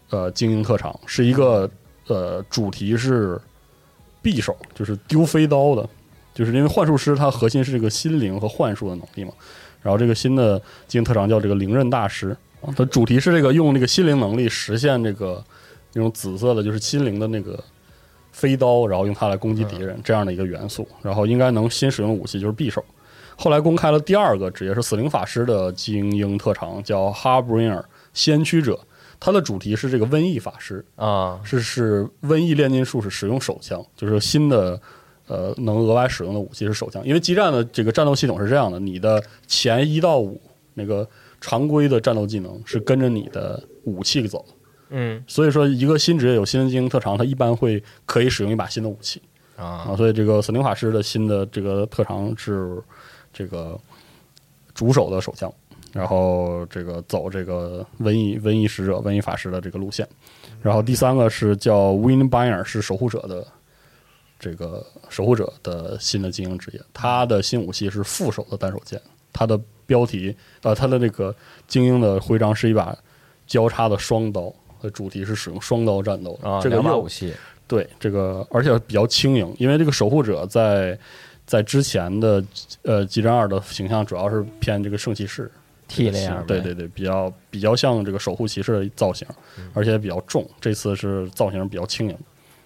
[0.09, 1.69] 呃精英特长，是一个
[2.07, 3.37] 呃主题是
[4.27, 5.87] 匕首，就是丢飞刀的，
[6.33, 9.31] 就是因为幻术师他核心是这个心灵和幻术的能力嘛。
[9.81, 15.41] 然后这个新的精英特长叫这个灵刃大师，啊它主题是这个用这个心灵能力实现这个
[15.93, 17.57] 那种紫色的，就是心灵的那个
[18.33, 20.85] 飞刀，然后用它来攻击敌人这样的一个元素。
[21.01, 22.83] 然后应该能新使用的武器就是匕首。
[23.37, 28.77] 后来公开了第二个职业是死灵法师的精英特长，叫 Harbringer 先驱者。
[29.19, 34.79] 它的主题是这个瘟疫法师，啊，是是瘟疫炼金术士使用手枪，就是新的
[35.27, 37.05] 呃能额外使用的武器是手枪。
[37.05, 40.39] 因为激战的这个战斗系统是这样的，你的前一到五
[40.75, 41.07] 那个
[41.41, 44.45] 常规的战斗技能是跟着你的武器走，
[44.89, 49.21] 嗯所以说一个新职业有新的精英特长，它一般会可以使用一把新的武器
[49.55, 49.95] 啊啊。
[49.97, 52.77] 所以这个死灵法师的新的这个特长是
[53.33, 53.79] 这个
[54.75, 55.51] 主手的手枪。
[55.93, 60.07] 然后这个走这个瘟疫瘟疫使者、瘟疫法师的这个路线，
[60.61, 63.45] 然后第三个是叫 Windbinder，是守护者的
[64.39, 71.35] 这个守护者的新的精英职业，他的新武器是副手的单手剑，他的标题呃，他的那个
[71.67, 72.95] 精英的徽章是一把
[73.45, 77.33] 交叉的双刀，呃，主题是使用双刀战斗这个把武器。
[77.69, 80.97] 对这个，而且比较轻盈，因为这个守护者在
[81.45, 82.41] 在之前的
[82.83, 85.51] 呃激战二的形象主要是偏这个圣骑士
[85.87, 89.27] T 那样，对对对，比较比较像这个守护骑士的造型，
[89.73, 90.47] 而且比较重。
[90.59, 92.17] 这次是造型比较轻盈，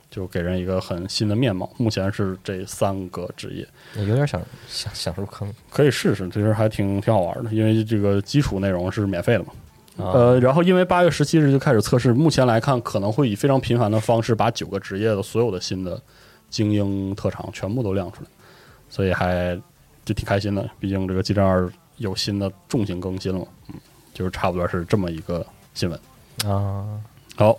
[0.09, 1.69] 就给人一个很新的面貌。
[1.77, 3.67] 目前是这三个职业，
[4.03, 9.53] 有点想想想入坑可以试试，其实还挺挺好玩的，因为这个基础内容是免费的嘛。
[9.97, 10.11] 啊。
[10.13, 16.01] 呃，然后因为八月十七日就开始测试，目前来看可能会以非常频繁的方式把九个职业的所有的新的
[16.49, 18.29] 精英特长全部都亮出来，
[18.89, 19.55] 所以还
[20.03, 20.67] 就挺开心的。
[20.79, 23.75] 毕竟这个激战二有新的重型更新了，嗯，
[24.13, 25.99] 就是差不多是这么一个新闻。
[26.45, 26.99] 啊，
[27.35, 27.57] 好，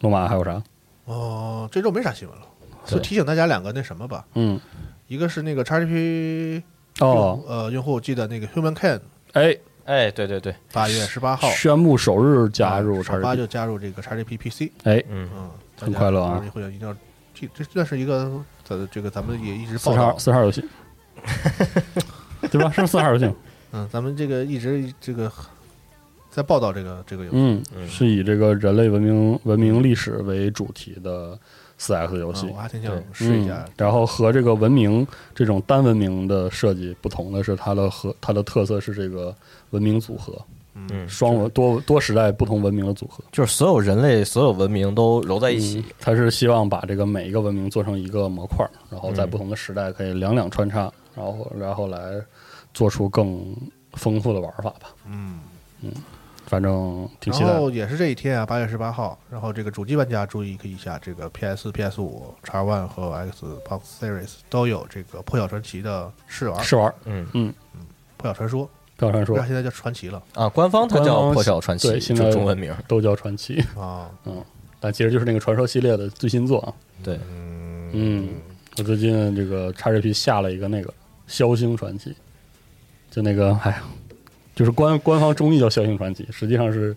[0.00, 0.62] 龙马还有啥？
[1.06, 2.46] 哦，这周没啥新闻了，
[2.86, 4.60] 对就提醒大家两个那什么吧，嗯，
[5.08, 6.62] 一个是那个 XGP
[7.00, 9.00] 哦，呃用户记得那个 Human Can
[9.32, 16.94] 哎，哎，对对对，八月十八号宣布首日加入首发 XGP，就加入这个 XGP PC，哎，嗯，嗯，很快乐啊会一定要
[17.34, 18.30] 记，这算是一个
[18.62, 20.64] 咱这个咱们也一直四十号四十号游戏，
[22.48, 22.70] 对吧？
[22.70, 23.30] 是不是四十号游戏？
[23.72, 25.30] 嗯，咱们这个一直这个
[26.30, 31.38] 在报道这个这个游戏，嗯，嗯是以这个人类文明文明历史为主题的
[31.76, 32.56] 四 S 游戏嗯我。
[32.56, 39.34] 还挺想试一下嗯，然后和这个文明这种单文明的设计不同的是，它的和它的特色是这个
[39.70, 40.40] 文明组合，
[40.74, 43.24] 嗯，双文多多时代不同文明的组合。
[43.32, 52.20] 就是所有人类所有文明都揉在一起嗯，他是希望把这个每一个文明做成一个模块儿，然后在嗯不同的时代可以两两穿插，然后然后来
[52.72, 53.56] 做出更
[53.92, 54.94] 丰富的玩法吧。
[55.06, 55.40] 嗯。
[55.82, 55.92] 嗯，
[56.46, 57.48] 反正挺期待。
[57.50, 66.94] 然后也是这一天啊，八月十八号，然后这个主机玩家注意一下，这个 PS、PS 五、X One 和 Xbox Series 都有这个《破晓传奇》的试玩，《试玩。
[67.04, 67.26] 嗯。
[67.34, 67.52] 嗯。
[68.16, 68.64] 破晓传说》，
[68.96, 69.38] 破晓传说。
[69.38, 70.22] 它现在叫传奇了。
[70.34, 74.10] 啊，官方它叫破晓传奇，就对现在中文名，都叫传奇，啊。
[74.24, 74.42] 嗯
[74.80, 76.68] 但其实就是那个传说系列的最新作啊。
[77.02, 77.18] 对，
[77.92, 78.28] 嗯，
[78.76, 80.92] 我最近这个 XGP 下了一个那个
[81.28, 82.14] 枭星传奇，
[83.10, 83.82] 就那个哎呀，
[84.54, 86.94] 就是官官方中译叫枭星传奇，实际上是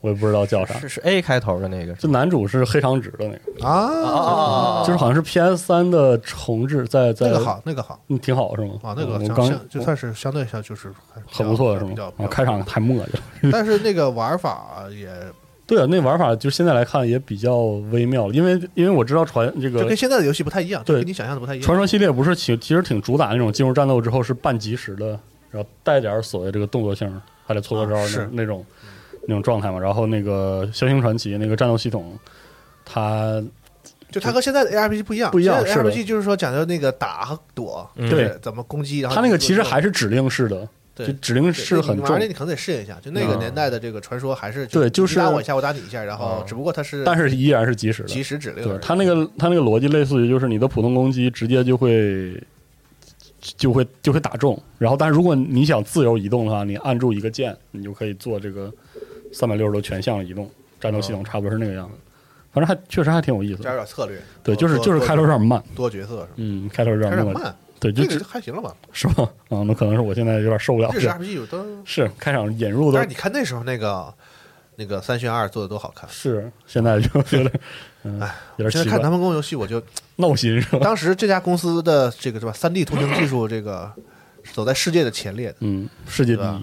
[0.00, 0.78] 我也不知道叫啥。
[0.78, 8.74] 是是 A 开头的那个，就男主是黑长直的那个，啊，就是好像是 PS 三的重置，在在那个好，那个好嗯，挺好是吗？
[8.82, 10.92] 啊，那个我刚就算是相对下就是
[11.30, 12.06] 很不错的是吗比较？
[12.18, 13.20] 啊，开场太磨叽了。
[13.52, 15.08] 但是那个玩法也
[15.72, 17.56] 对啊，那玩法就是现在来看也比较
[17.90, 21.64] 微妙了，因为因为我知道传这个就跟现在的游戏不太一样，就对跟你想象的不太一样。
[21.64, 25.18] 传说系列不是其其实挺主打那种进入战斗之后是半即时的，
[25.50, 27.10] 然后带点儿所谓这个动作性，
[27.46, 28.66] 还得搓搓招儿那、啊是那种
[29.26, 29.78] 那种状态嘛。
[29.78, 32.18] 然后那个枭星传奇那个战斗系统，
[32.84, 33.42] 它
[34.10, 48.08] 就它和现在的 ARPG 不一样，不一样 ARPG 就是说讲究那个打和躲，嗯怎么攻击，然后它那个其实还是是指令式的，对就指令是很重玩，你可能得适应一下，就那个嗯年代的这个传说还是对就是打我一下，我打你一下，然后嗯只不过它是但是依然是即时的。
[48.08, 48.62] 即时指令。
[48.62, 52.42] 对它那个它那个逻辑类似于就是你的普通攻击直接就会
[53.40, 58.72] 就会就会打中，然后但是如果你想自由移动的话，你按住一个键，你就可以做这个
[59.32, 60.50] 三百六十度全向移动。
[60.80, 61.94] 战斗系统差不多是那个样子，
[62.50, 63.72] 反正还确实还挺有意思加。
[63.72, 66.28] 点策略，对，就是就是开头有点慢，多角色是吧？
[66.36, 68.72] 嗯，开头有点慢，对，就这个还行了吧？
[68.92, 69.28] 是吗？
[69.48, 71.12] 啊，那可能是我现在有点受不了日式这。
[71.12, 74.14] RPG 有都，是开场引入的但是你看那时候那个
[74.76, 76.08] 那个三选二做的多好看。
[76.08, 77.60] 是，现在就 有点
[78.04, 78.20] 嗯
[78.56, 79.82] 有点现在看南，梦宫游戏，我就
[80.16, 80.78] 闹心是吧？
[80.80, 83.92] 当时这家公司的这个是吧，三 D 图形技术这个
[84.52, 85.56] 走在世界的前列的。
[85.60, 86.60] 嗯，世界第一啊，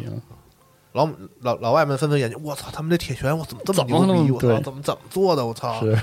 [0.93, 1.07] 老
[1.41, 4.31] 老老外们纷纷研究，我操，他们这铁拳我怎么这么牛逼？
[4.31, 5.45] 我操，怎么怎么做的？
[5.45, 5.95] 我操，是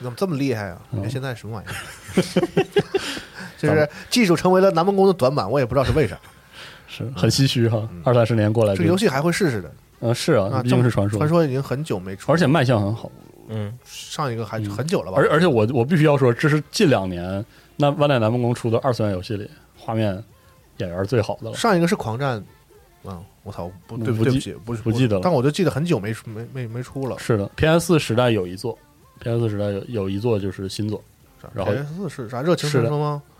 [0.00, 0.80] 怎么这么厉害啊？
[0.92, 1.72] 嗯你看现在什么玩意儿？
[3.68, 6.18] 就是技术成为了南梦宫的短板，我也不知道是为啥。
[6.88, 13.10] 是很唏嘘哈，二三十年过来这个游戏还会试试的嗯是啊，啊，毕竟是传说，传说已经很久没出，而且卖相很好。
[13.48, 15.16] 嗯，上一个还很久了吧？
[15.16, 17.44] 而而且我我必须要说，这是近两年
[17.76, 20.22] 那万代南梦宫出的二次元游戏里画面
[20.78, 21.56] 演员最好的了。
[21.56, 22.42] 上一个是狂战，
[23.04, 27.18] 嗯，我操，不对不记对不起，不不记得了但我就记得很久没出没没没出了。
[27.18, 28.78] 是的，PS 四时代有一座
[29.20, 31.02] ，PS 四时代有有一座就是新作，
[31.54, 33.22] 然后 PS 四是啥热情是的传说吗？《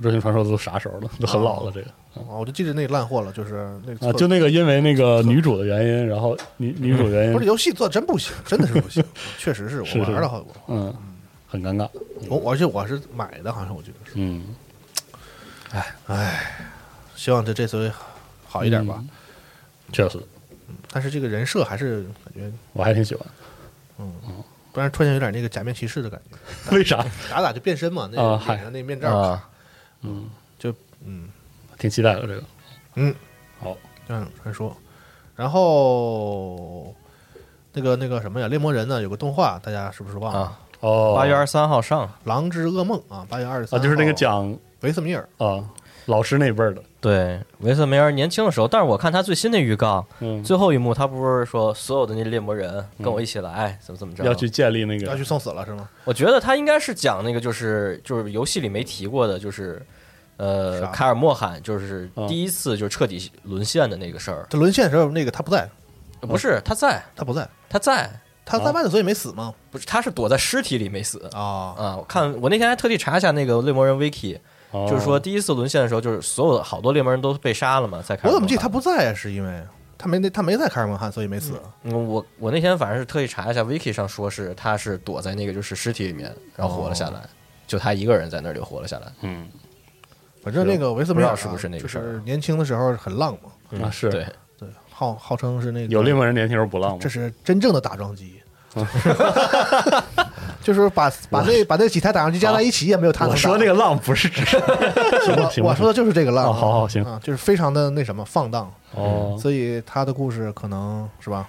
[0.00, 1.10] 热血传说》都啥时候了？
[1.20, 1.86] 都很老了，这个。
[2.14, 7.32] 啊，我就记得那烂货了，就是那个啊，就那个因为那个女主的原因，然后女女主原因。
[7.32, 9.04] 不是因，游戏做得真不行，真的是不行，
[9.38, 10.92] 确实是我玩了好，嗯，
[11.46, 11.88] 很尴尬，
[12.28, 14.42] 我而且我是买的，好像我记得是，嗯，
[17.14, 17.92] 希望这这次
[18.48, 18.96] 好一点吧。
[18.98, 19.08] 嗯
[19.92, 20.20] 确实，
[20.92, 23.26] 但是这个人设还是感觉，我还挺喜欢。
[23.98, 24.12] 嗯
[24.72, 26.36] 不然突然有点那个假面骑士的感觉，
[26.76, 27.04] 为啥？
[27.28, 29.49] 打打就变身嘛，那个啊嗨脸上那面罩，啊，
[30.58, 30.72] 就
[31.04, 31.28] 嗯，
[31.78, 32.42] 挺期待的这个。
[32.94, 33.14] 嗯，
[33.58, 33.76] 好，
[34.06, 34.76] 这样传说。
[35.36, 36.94] 然后
[37.72, 40.40] 那个那个什么呀，猎魔人呢有个动画，大家是不是忘了？
[40.40, 40.60] 啊。
[40.80, 45.62] 哦，八月二十三号上，狼之噩梦》啊，八月二十啊，三，就是那个讲维斯米尔，啊
[46.06, 54.24] 老师那辈儿的，对，维瑟梅尔年轻的时候，但是我看他最新的预告，嗯，最后一幕他不是说所有的那猎魔人跟我一起来，怎么怎么着？
[54.24, 55.06] 要去建立那个。
[55.06, 55.88] 要去送死了是吗？
[56.04, 59.80] 我觉得他应该是讲那个，就是就是游戏里没提过的，就是
[60.36, 60.86] 呃，啥？
[60.88, 62.26] 凯尔莫罕就是嗯。
[62.26, 64.46] 第一次就彻底沦陷的那个事儿。
[64.50, 65.68] 他沦陷的时候，那个他不在，
[66.20, 68.10] 不是他在，他不在，他在，
[68.44, 69.54] 他在外头，所以没死吗？
[69.70, 71.28] 不是他是躲在尸体里没死。
[71.32, 71.40] 啊，
[71.78, 71.96] 啊。
[71.96, 74.38] 我看我那天还特地查一下那个猎魔人 wiki，
[74.72, 78.32] 哦就是说第一次沦陷的时候，就是所有的好多猎魔人都被杀了嘛，在凯尔莫罕。
[78.32, 79.14] 我怎么记得他不在啊？
[79.14, 79.62] 是因为
[79.98, 81.60] 他没那他没在凯尔蒙汉，所以没死。
[81.82, 87.20] 嗯，我我那天反正是特意查一下，wiki 上说是他是躲在那个就是尸体里面，然后活了下来，
[87.66, 89.12] 就他一个人在那儿就活了下来。
[89.22, 89.48] 嗯
[90.42, 94.26] 反正那个维斯米尔啊不知道是不是那个就事儿是年轻的时候很浪嘛，嗯啊是对，
[94.58, 97.10] 对，号号称是那个有猎魔人年轻时候不浪吗这？
[97.10, 98.40] 是真正的打桩机。
[100.62, 103.34] 就是把把那把那几台打上去加在一起也没有他能打。
[103.34, 104.44] 我说那个浪不是指
[105.24, 105.62] 行吧行？
[105.62, 107.02] 吧我我说的就是这个浪好好行。
[107.04, 111.48] 啊，就是非常的那什么放荡，哦，所以他的故事可能是吧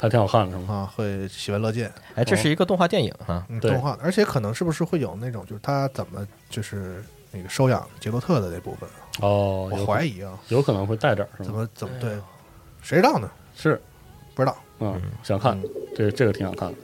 [0.00, 0.74] 还挺好看的是吗？
[0.74, 1.90] 啊会喜闻乐见。
[2.14, 3.70] 哎，这是一个动画电影哈，嗯，对。
[3.72, 7.02] 动画，而且可能是不是会有那种就是他怎么就是
[7.32, 8.88] 那个收养杰洛特的那部分，
[9.20, 11.46] 哦，我有怀疑啊，有可能会带点儿是吗？
[11.46, 12.10] 怎么怎么对，
[12.82, 13.28] 谁知道呢？
[13.56, 13.80] 是，
[14.34, 15.58] 不知道，嗯，想看，
[15.96, 16.78] 这这个挺想看的。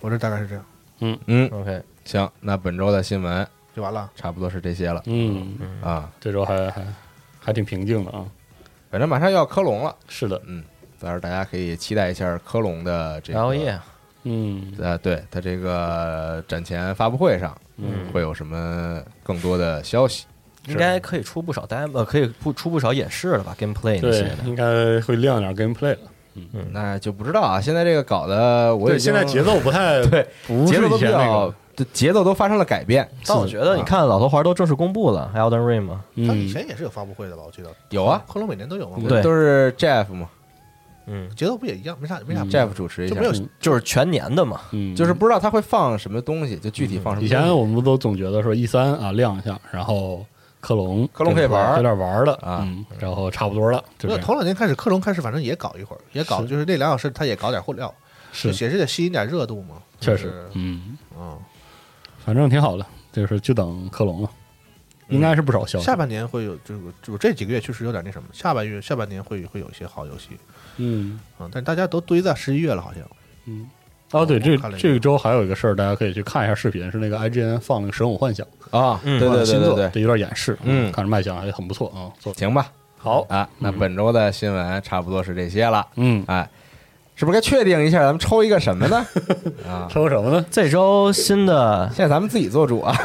[0.00, 0.64] 我这大概是这样，
[1.00, 4.10] 嗯嗯，OK，行，那本周的新闻就完了。
[4.14, 6.10] 差不多是这些了嗯，啊。
[6.20, 6.82] 这周还还
[7.40, 8.24] 还挺平静的啊。
[8.90, 10.62] 反正马上要科隆了，是的，嗯，
[11.00, 13.78] 到时候大家可以期待一下科隆的这个 L E，
[14.24, 20.24] 嗯呃，对他这个展前发布会上嗯会有什么更多的消息。
[20.68, 24.38] 应该可以出不少 demo，呃可以不出不少演示了吧？Gameplay 那些，的。
[24.44, 25.98] 应该会亮点 gameplay 了。
[26.72, 31.54] 那就不知道啊，现在这个搞的我对，已经现在节奏不太 对不节奏都比较
[31.92, 33.06] 节奏都发生了改变。
[33.26, 35.88] 但我觉得，你看老头环都正式公布了，Elden Ring
[36.26, 37.42] 他以前也是有发布会的吧？
[37.46, 38.96] 我记得有啊，科隆每年都有嘛。
[39.08, 40.28] 对都是 Jeff 嘛
[41.08, 41.96] 嗯，节奏不也一样？
[42.00, 44.60] 没啥没啥，Jeff 主持一下就没，有嗯就是全年的嘛。
[44.72, 47.26] 嗯，就是不知道他会放什么东西，就具体放什么东西。
[47.26, 50.24] 以前我们不都总觉得说一三啊亮一下，然后
[50.66, 51.76] 克隆克隆可以玩儿。
[51.76, 52.58] 有点玩儿的啊。
[52.62, 54.16] 嗯，然后差不多了，就这样。
[54.16, 56.48] 没有头两年开始，克隆开始反正也搞一会儿，也搞，是。
[56.48, 57.94] 就是那两小时他也搞点货料，
[58.32, 58.48] 是。
[58.48, 59.76] 也是得吸引点热度嘛。
[60.00, 61.38] 确实，嗯，嗯，
[62.24, 64.30] 反正挺好的，就是就等克隆了，
[65.08, 65.84] 应该是不少消息。
[65.84, 70.30] 下半年会有这个，就这几个月确实有点那什么，下半月下半年会会有一些好游戏。
[70.78, 71.20] 嗯。
[71.38, 73.02] 啊，但是大家都堆在十一月了，好像。
[73.44, 73.70] 嗯。
[74.16, 78.46] 哦，对，这这个周还有一个事儿，大家可以去看一下视频，是那个 IGN 放那个《神武幻想》
[78.78, 80.90] 啊，嗯对对对新作，对对，这有点演示，嗯。
[80.92, 82.10] 看着卖相还很不错啊。
[82.20, 82.66] 做行吧，
[82.98, 85.86] 好，啊，那本周的新闻差不多是这些了。
[85.96, 86.48] 嗯，哎，
[87.14, 89.06] 是不是该确定一下咱们抽一个什么呢？
[89.68, 90.44] 啊，抽什么呢？
[90.50, 92.96] 这周新的现在咱们自己做主啊。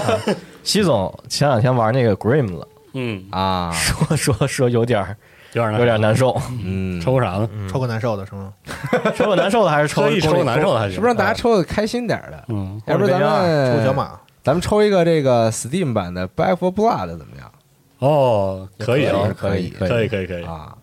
[0.62, 5.16] 西总前两天玩那个 Grim 了，嗯，啊，说说说有点儿
[5.52, 7.48] 有点有点难受，嗯，抽啥呢？
[7.70, 8.52] 抽个难受的是吗？
[9.16, 12.44] 抽个难受的还是抽 抽一抽难受的还行，是不是让大家抽的开心点儿的？
[12.48, 17.50] 嗯，要不然咱们抽小马，咱们抽一个这个 Steam 版的《Back for Blood》怎么样？
[17.98, 20.44] 哦，可以啊，可以可以可以，可以。
[20.44, 20.74] 啊，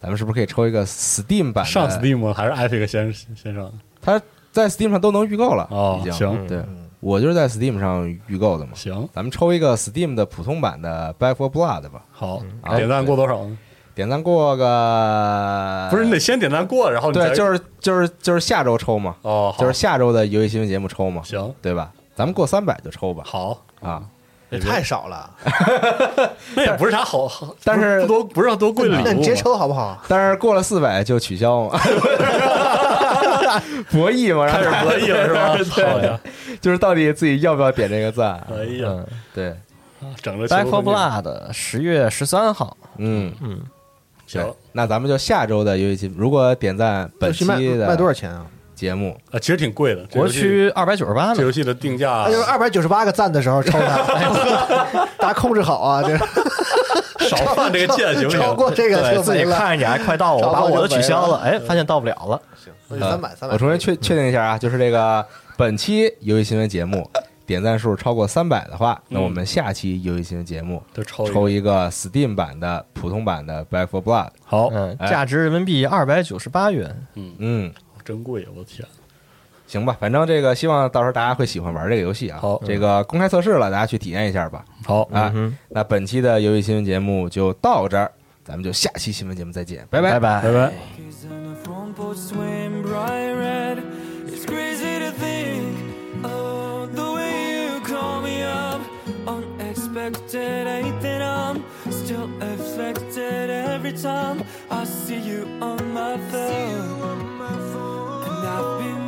[0.00, 1.70] 咱们是不是可以抽一个 Steam 版的？
[1.70, 3.72] 上 Steam 还是 Epic 先先上？
[4.02, 4.20] 它
[4.52, 5.66] 在 Steam 上都能预购了。
[6.00, 8.72] 已经哦行对嗯我就是在 Steam 上预购的嘛。
[8.74, 13.56] 行，咱们抽一个 Steam 的普通版的《Back for Blood》吧，好，啊点赞过多少呢？
[14.00, 21.90] 点赞过个不是，你得先点赞过，然后你对，就是就是就是下周抽嘛，哦，就是下周的游戏新闻节目抽嘛，行，对吧？
[22.16, 24.02] 咱们过三百就抽吧，好，啊，
[24.48, 25.28] 也太少了，
[26.56, 30.02] 那也不是啥好，好但是不多不是多贵的礼物嘛，那你直接抽好不好？
[30.08, 31.78] 但是过了四百就取消嘛，
[33.92, 35.48] 博弈嘛，开始博弈了是吧？
[35.48, 35.56] 好
[35.98, 36.18] 对呀，
[36.58, 38.42] 就是到底自己要不要点这个赞？
[38.50, 39.54] 哎呀，嗯对，
[40.22, 43.60] 整个，Back 球 for Blood 十月十三号，嗯，嗯，
[44.30, 48.46] 行，那咱们就下周的游戏新，如果点赞本期的卖多少钱啊？
[48.76, 53.98] 节目，啊，其实挺贵的，国区二百九十八呢，这游戏的定价那就是二百九十八个赞的时候抽它，
[55.18, 56.02] 大家控制好啊！
[56.02, 56.16] 这
[57.28, 58.40] 少犯这个贱行不行。
[58.40, 58.56] 超行？
[58.56, 59.58] 过这个对自己就没了。
[59.58, 62.40] 看着你还快到，我把我的取消了，哎，发现到不了了，
[62.88, 65.22] 行三百三百，我重新确确定一下啊，就是这个
[65.58, 67.06] 本期游戏新闻节目
[67.50, 71.34] 点赞数超过三百的话，那我们下期游戏新闻节目就抽一个。
[71.34, 74.28] 抽一个 Steam 版的普通版的《Back for Blood》。
[74.44, 75.10] 好，嗯，哎。
[75.10, 77.34] 价值人民币二百九十八元，嗯。
[77.38, 77.72] 嗯，
[78.04, 78.86] 真贵，我的天！
[79.66, 82.38] 行吧，反正这个希望到时候大家会喜欢玩这个游戏啊。
[82.40, 82.62] 好。
[82.64, 84.64] 这个公开测试了，大家去体验一下吧。
[84.86, 88.12] 好，啊，嗯那本期的游戏新闻节目就到这儿，
[88.44, 90.12] 咱们就下期新闻节目再见，拜拜。
[90.12, 90.40] 拜拜。
[90.52, 90.72] 拜。
[90.96, 91.26] Keys
[102.10, 107.40] still affected every time I see you on my phone.
[108.26, 108.99] And I've been